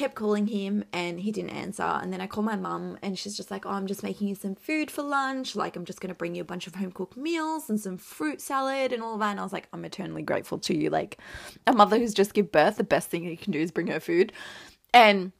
[0.00, 1.82] kept calling him and he didn't answer.
[1.82, 4.34] And then I called my mum and she's just like, Oh, I'm just making you
[4.34, 5.54] some food for lunch.
[5.54, 7.98] Like, I'm just going to bring you a bunch of home cooked meals and some
[7.98, 9.32] fruit salad and all that.
[9.32, 10.88] And I was like, I'm eternally grateful to you.
[10.88, 11.18] Like,
[11.66, 14.00] a mother who's just give birth, the best thing you can do is bring her
[14.00, 14.32] food.
[14.94, 15.32] And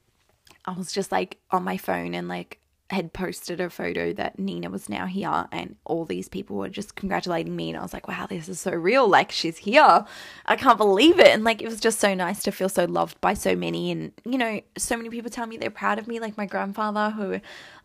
[0.66, 2.59] I was just like on my phone and like
[2.90, 6.96] had posted a photo that Nina was now here and all these people were just
[6.96, 9.08] congratulating me and I was like, wow, this is so real.
[9.08, 10.04] Like she's here.
[10.46, 11.28] I can't believe it.
[11.28, 14.12] And like it was just so nice to feel so loved by so many and
[14.24, 17.40] you know, so many people tell me they're proud of me, like my grandfather who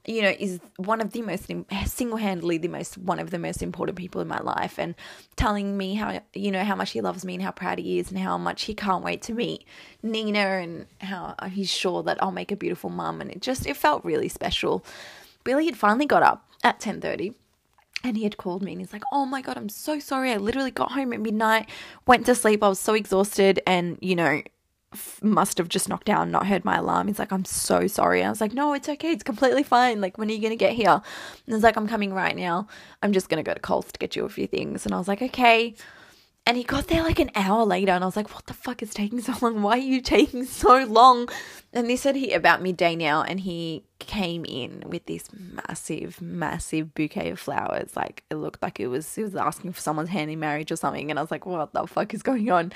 [0.07, 1.49] you know, is one of the most
[1.85, 4.95] single handedly the most one of the most important people in my life, and
[5.35, 8.11] telling me how you know how much he loves me and how proud he is
[8.11, 9.65] and how much he can't wait to meet
[10.03, 13.77] Nina and how he's sure that I'll make a beautiful mum, and it just it
[13.77, 14.83] felt really special.
[15.43, 17.33] Billy had finally got up at ten thirty.
[18.03, 20.31] And he had called me and he's like, Oh my God, I'm so sorry.
[20.31, 21.67] I literally got home at midnight,
[22.05, 22.61] went to sleep.
[22.61, 23.61] I was so exhausted.
[23.65, 24.43] And, you know,
[25.21, 27.07] must have just knocked down, not heard my alarm.
[27.07, 28.23] He's like, I'm so sorry.
[28.23, 29.11] I was like, no, it's okay.
[29.11, 30.01] It's completely fine.
[30.01, 31.01] Like, when are you going to get here?
[31.45, 32.67] And he's like, I'm coming right now.
[33.01, 34.85] I'm just going to go to Coles to get you a few things.
[34.85, 35.75] And I was like, okay.
[36.47, 38.83] And he got there like an hour later, and I was like, "What the fuck
[38.83, 39.63] is taking so long?
[39.63, 41.27] Why are you taking so long?"
[41.73, 46.93] And they said he about midday now, and he came in with this massive, massive
[46.93, 47.95] bouquet of flowers.
[47.95, 50.75] Like it looked like it was he was asking for someone's hand in marriage or
[50.75, 51.09] something.
[51.09, 52.71] And I was like, "What the fuck is going on?"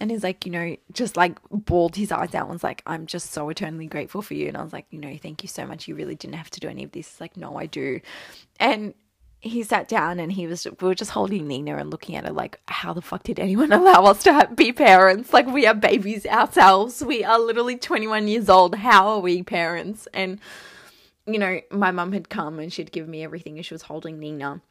[0.00, 3.06] And he's like, you know, just like bawled his eyes out and was like, "I'm
[3.06, 5.64] just so eternally grateful for you." And I was like, "You know, thank you so
[5.66, 5.86] much.
[5.86, 8.00] You really didn't have to do any of this." He's like, "No, I do."
[8.58, 8.94] And
[9.44, 12.32] he sat down and he was we were just holding Nina and looking at her
[12.32, 15.32] like how the fuck did anyone allow us to have, be parents?
[15.32, 17.04] Like we are babies ourselves.
[17.04, 18.74] We are literally 21 years old.
[18.74, 20.08] How are we parents?
[20.14, 20.40] And
[21.26, 24.18] you know my mum had come and she'd given me everything and she was holding
[24.18, 24.62] Nina.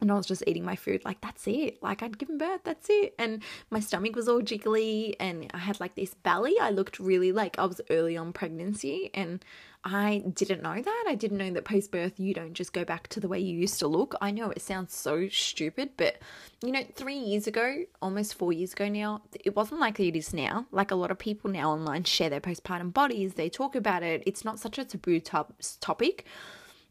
[0.00, 1.82] And I was just eating my food like that's it.
[1.82, 3.14] Like I'd given birth that's it.
[3.18, 6.54] And my stomach was all jiggly and I had like this belly.
[6.60, 9.42] I looked really like I was early on pregnancy and
[9.90, 11.04] I didn't know that.
[11.08, 13.58] I didn't know that post birth you don't just go back to the way you
[13.58, 14.14] used to look.
[14.20, 16.16] I know it sounds so stupid but
[16.62, 20.34] you know 3 years ago almost 4 years ago now it wasn't like it is
[20.34, 20.66] now.
[20.70, 23.34] Like a lot of people now online share their postpartum bodies.
[23.34, 24.22] They talk about it.
[24.26, 26.26] It's not such a taboo top- topic.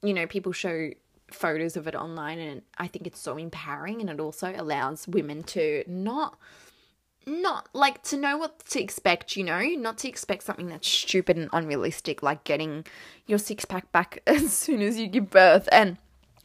[0.01, 0.91] You know people show
[1.31, 5.43] photos of it online and I think it's so empowering and it also allows women
[5.43, 6.38] to not
[7.27, 11.38] not like to know what to expect, you know, not to expect something that's stupid
[11.38, 12.86] and unrealistic like getting
[13.28, 15.97] your six pack back as soon as you give birth and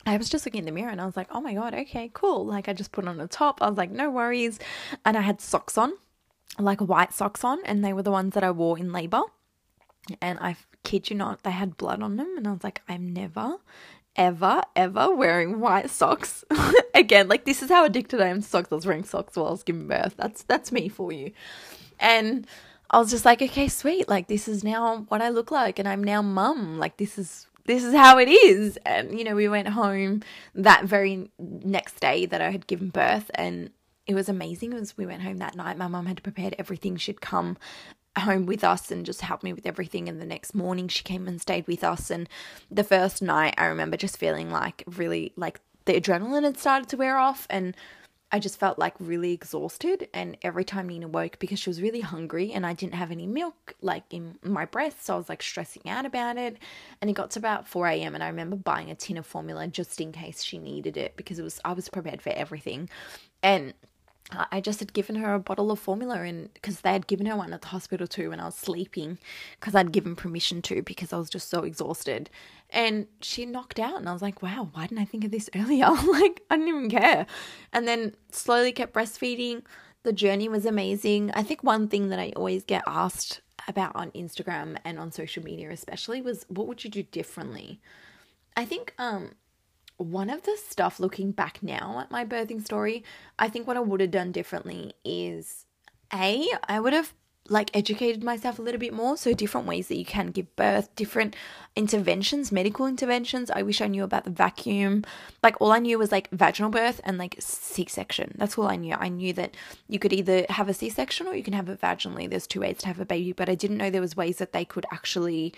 [0.05, 2.11] I was just looking in the mirror and I was like, "Oh my god, okay,
[2.13, 3.63] cool." Like I just put on a top.
[3.63, 4.59] I was like, "No worries."
[5.05, 5.93] And I had socks on,
[6.59, 9.23] like white socks on, and they were the ones that I wore in labor
[10.21, 12.35] And I kid you not, they had blood on them.
[12.37, 13.57] And I was like, I'm never,
[14.17, 16.45] ever, ever wearing white socks
[16.95, 17.29] again.
[17.29, 18.69] Like this is how addicted I am to socks.
[18.71, 20.15] I was wearing socks while I was giving birth.
[20.17, 21.33] That's that's me for you.
[21.99, 22.47] And
[22.91, 24.09] I was just like, okay, sweet.
[24.09, 26.79] Like this is now what I look like, and I'm now mum.
[26.79, 28.79] Like this is this is how it is.
[28.85, 30.23] And you know, we went home
[30.55, 33.71] that very next day that I had given birth, and
[34.07, 34.73] it was amazing.
[34.73, 35.79] It was we went home that night.
[35.79, 36.97] My mum had prepared everything.
[36.97, 37.57] She'd come
[38.19, 40.09] home with us and just helped me with everything.
[40.09, 42.11] And the next morning, she came and stayed with us.
[42.11, 42.29] And
[42.71, 46.97] the first night, I remember just feeling like really like the adrenaline had started to
[46.97, 47.77] wear off and
[48.35, 50.09] I just felt like really exhausted.
[50.15, 53.27] And every time Nina woke, because she was really hungry and I didn't have any
[53.27, 56.57] milk like in my breast, so I was like stressing out about it.
[57.03, 58.15] And it got to about 4 a.m.
[58.15, 61.39] and I remember buying a tin of formula just in case she needed it because
[61.39, 62.89] it was I was prepared for everything.
[63.43, 63.75] And
[64.51, 67.37] I just had given her a bottle of formula and because they had given her
[67.37, 69.19] one at the hospital too when I was sleeping
[69.59, 72.31] because I'd given permission to because I was just so exhausted.
[72.71, 75.51] And she knocked out and I was like wow why didn't I think of this
[75.57, 75.89] earlier?
[76.13, 77.27] Like I didn't even care.
[77.73, 79.63] And then slowly kept breastfeeding.
[80.03, 81.31] The journey was amazing.
[81.33, 85.43] I think one thing that I always get asked about on Instagram and on social
[85.43, 87.81] media especially was what would you do differently?
[88.57, 89.33] I think um
[89.97, 93.05] one of the stuff looking back now at my birthing story,
[93.39, 95.67] I think what I would have done differently is
[96.13, 97.15] A, I would have
[97.49, 99.17] like educated myself a little bit more.
[99.17, 101.35] So, different ways that you can give birth, different
[101.75, 103.51] interventions, medical interventions.
[103.51, 105.05] I wish I knew about the vacuum.
[105.43, 108.35] Like, all I knew was like vaginal birth and like C section.
[108.37, 108.95] That's all I knew.
[108.99, 109.57] I knew that
[109.89, 112.29] you could either have a C section or you can have it vaginally.
[112.29, 114.53] There's two ways to have a baby, but I didn't know there was ways that
[114.53, 115.53] they could actually,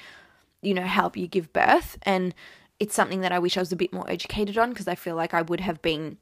[0.63, 1.99] you know, help you give birth.
[2.03, 2.35] And
[2.81, 5.17] it's something that I wish I was a bit more educated on because I feel
[5.17, 6.19] like I would have been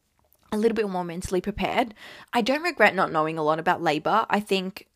[0.52, 1.94] a little bit more mentally prepared.
[2.32, 4.26] I don't regret not knowing a lot about labor.
[4.28, 4.86] I think,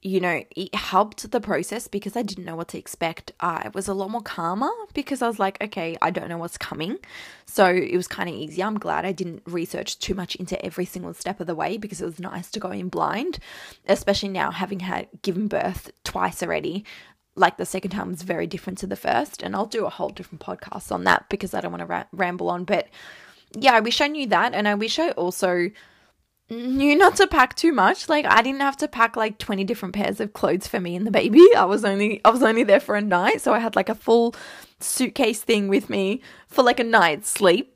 [0.00, 3.30] you know, it helped the process because I didn't know what to expect.
[3.38, 6.56] I was a lot more calmer because I was like, okay, I don't know what's
[6.56, 6.98] coming.
[7.44, 8.62] So it was kind of easy.
[8.62, 12.00] I'm glad I didn't research too much into every single step of the way because
[12.00, 13.38] it was nice to go in blind,
[13.86, 16.86] especially now having had given birth twice already
[17.34, 20.10] like the second time was very different to the first and i'll do a whole
[20.10, 22.88] different podcast on that because i don't want to ra- ramble on but
[23.56, 25.70] yeah i wish i knew that and i wish i also
[26.50, 29.94] knew not to pack too much like i didn't have to pack like 20 different
[29.94, 32.80] pairs of clothes for me and the baby i was only i was only there
[32.80, 34.34] for a night so i had like a full
[34.80, 37.71] suitcase thing with me for like a night's sleep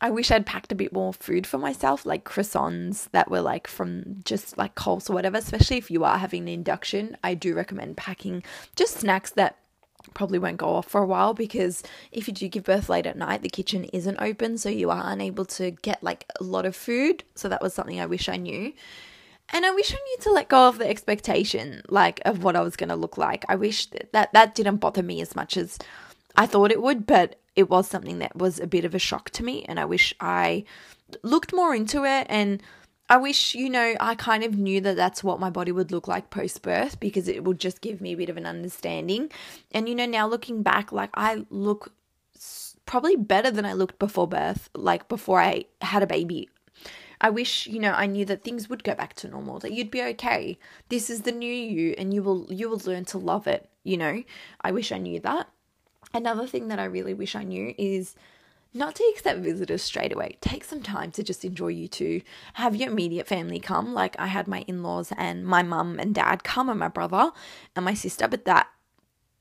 [0.00, 3.66] I wish I'd packed a bit more food for myself, like croissants that were like
[3.66, 5.38] from just like Coles or whatever.
[5.38, 8.42] Especially if you are having an induction, I do recommend packing
[8.74, 9.56] just snacks that
[10.14, 11.82] probably won't go off for a while because
[12.12, 15.02] if you do give birth late at night, the kitchen isn't open, so you are
[15.04, 17.24] unable to get like a lot of food.
[17.34, 18.72] So that was something I wish I knew.
[19.50, 22.60] And I wish I knew to let go of the expectation, like of what I
[22.60, 23.44] was going to look like.
[23.48, 25.78] I wish that, that that didn't bother me as much as
[26.36, 29.30] I thought it would, but it was something that was a bit of a shock
[29.30, 29.64] to me.
[29.64, 30.64] And I wish I
[31.22, 32.26] looked more into it.
[32.28, 32.62] And
[33.08, 36.06] I wish, you know, I kind of knew that that's what my body would look
[36.06, 39.30] like post birth because it would just give me a bit of an understanding.
[39.72, 41.92] And, you know, now looking back, like I look
[42.84, 46.48] probably better than I looked before birth, like before I had a baby.
[47.20, 49.90] I wish, you know, I knew that things would go back to normal, that you'd
[49.90, 50.58] be okay.
[50.90, 53.96] This is the new you and you will you will learn to love it, you
[53.96, 54.22] know.
[54.60, 55.48] I wish I knew that.
[56.16, 58.14] Another thing that I really wish I knew is
[58.72, 60.38] not to accept visitors straight away.
[60.40, 62.22] Take some time to just enjoy you two.
[62.54, 63.92] Have your immediate family come.
[63.92, 67.32] Like I had my in-laws and my mum and dad come and my brother
[67.74, 68.66] and my sister, but that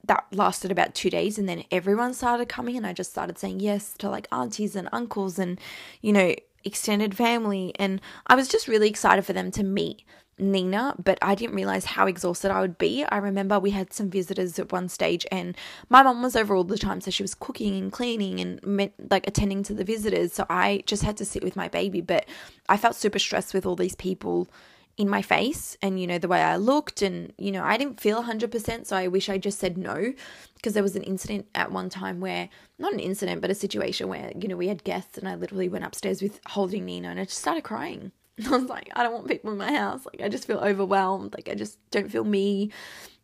[0.03, 3.61] that lasted about two days and then everyone started coming and I just started saying
[3.61, 5.57] yes to like aunties and uncles and,
[6.01, 10.03] you know, extended family and I was just really excited for them to meet
[10.37, 13.05] Nina, but I didn't realize how exhausted I would be.
[13.05, 15.55] I remember we had some visitors at one stage, and
[15.89, 19.27] my mom was over all the time, so she was cooking and cleaning and like
[19.27, 20.33] attending to the visitors.
[20.33, 22.25] So I just had to sit with my baby, but
[22.67, 24.49] I felt super stressed with all these people
[24.97, 27.99] in my face and you know the way I looked and you know I didn't
[27.99, 30.13] feel 100% so I wish I just said no
[30.55, 32.47] because there was an incident at one time where
[32.79, 35.67] not an incident but a situation where you know we had guests and I literally
[35.67, 38.13] went upstairs with holding Nina and I just started crying
[38.45, 40.05] I was like, I don't want people in my house.
[40.05, 41.33] Like, I just feel overwhelmed.
[41.33, 42.71] Like, I just don't feel me.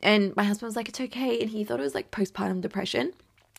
[0.01, 1.39] And my husband was like, it's okay.
[1.41, 3.13] And he thought it was like postpartum depression.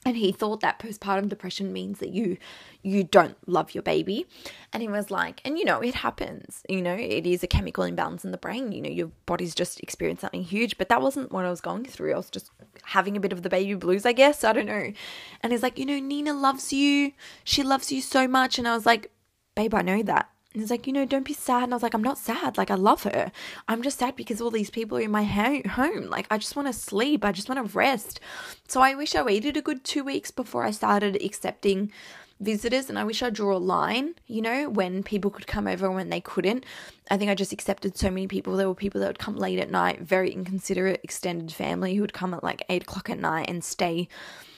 [0.04, 2.36] And he thought that postpartum depression means that you
[2.82, 4.26] you don't love your baby.
[4.72, 6.64] And he was like, and you know, it happens.
[6.68, 8.72] You know, it is a chemical imbalance in the brain.
[8.72, 10.76] You know, your body's just experienced something huge.
[10.76, 12.14] But that wasn't what I was going through.
[12.14, 12.50] I was just
[12.82, 14.42] having a bit of the baby blues, I guess.
[14.42, 14.92] I don't know.
[15.40, 17.12] And he's like, you know, Nina loves you.
[17.44, 18.58] She loves you so much.
[18.58, 19.12] And I was like,
[19.54, 21.64] babe, I know that And he's like, you know, don't be sad.
[21.64, 22.58] And I was like, I'm not sad.
[22.58, 23.32] Like, I love her.
[23.68, 26.08] I'm just sad because all these people are in my ha- home.
[26.08, 27.24] Like, I just want to sleep.
[27.24, 28.20] I just want to rest.
[28.68, 31.92] So I wish I waited a good two weeks before I started accepting
[32.40, 32.88] visitors.
[32.88, 35.94] And I wish I drew a line, you know, when people could come over and
[35.94, 36.64] when they couldn't.
[37.10, 38.56] I think I just accepted so many people.
[38.56, 42.12] There were people that would come late at night, very inconsiderate extended family who would
[42.12, 44.08] come at like eight o'clock at night and stay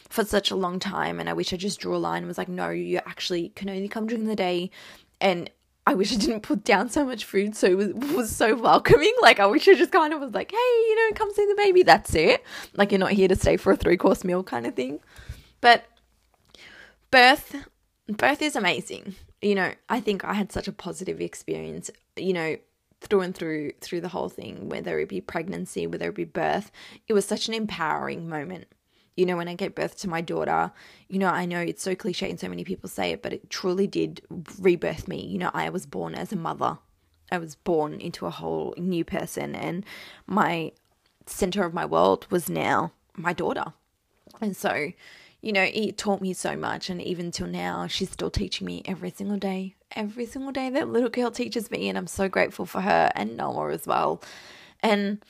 [0.09, 1.21] for such a long time.
[1.21, 3.69] And I wish I just drew a line and was like, no, you actually can
[3.69, 4.71] only come during the day.
[5.21, 5.51] And
[5.87, 9.13] I wish I didn't put down so much food so it was, was so welcoming.
[9.21, 11.55] Like I wish I just kind of was like, hey, you know, come see the
[11.57, 11.83] baby.
[11.83, 12.43] That's it.
[12.75, 15.01] Like you're not here to stay for a three course meal kind of thing.
[15.61, 15.85] But
[17.11, 17.55] birth
[18.09, 19.15] birth is amazing.
[19.43, 22.57] You know, I think I had such a positive experience, you know,
[23.01, 26.71] through and through through the whole thing, whether it be pregnancy, whether it be birth.
[27.09, 28.69] It was such an empowering moment
[29.17, 30.73] you know, when I gave birth to my daughter,
[31.09, 33.49] you know, I know it's so cliche and so many people say it, but it
[33.51, 34.23] truly did
[34.59, 35.25] rebirth me.
[35.25, 36.79] You know, I was born as a mother.
[37.31, 39.85] I was born into a whole new person, and
[40.27, 40.73] my
[41.27, 43.73] center of my world was now my daughter.
[44.41, 44.93] And so,
[45.41, 46.91] you know, it taught me so much.
[46.91, 49.75] And even till now, she's still teaching me every single day.
[49.93, 51.89] Every single day that little girl teaches me.
[51.89, 54.23] And I'm so grateful for her and Noah as well.
[54.81, 55.25] And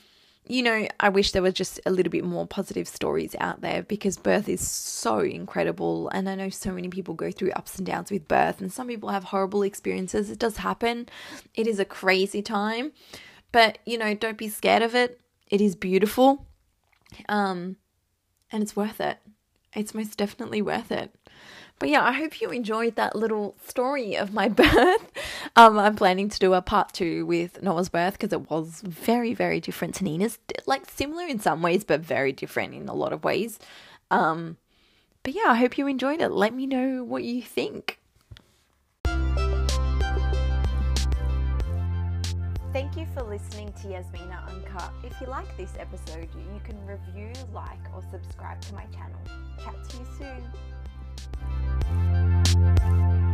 [0.47, 3.83] you know, I wish there were just a little bit more positive stories out there
[3.83, 6.09] because birth is so incredible.
[6.11, 8.89] And I know so many people go through ups and downs with birth, and some
[8.89, 10.31] people have horrible experiences.
[10.31, 11.09] It does happen.
[11.55, 12.93] It is a crazy time,
[13.53, 15.21] but you know, don't be scared of it.
[15.49, 16.47] It is beautiful.
[17.29, 17.77] Um,
[18.53, 19.19] and it's worth it.
[19.75, 21.15] It's most definitely worth it.
[21.85, 25.13] But yeah, I hope you enjoyed that little story of my birth.
[25.55, 29.35] Um, I'm planning to do a part two with Noah's birth because it was very,
[29.35, 30.39] very different to Nina's.
[30.65, 33.59] Like similar in some ways, but very different in a lot of ways.
[34.11, 34.57] Um,
[35.23, 36.31] but yeah, I hope you enjoyed it.
[36.31, 37.99] Let me know what you think.
[42.73, 44.91] Thank you for listening to Yasmina Uncut.
[45.03, 49.21] If you like this episode, you can review, like, or subscribe to my channel.
[49.63, 50.43] Chat to you soon.
[51.35, 53.34] ありがとうございます。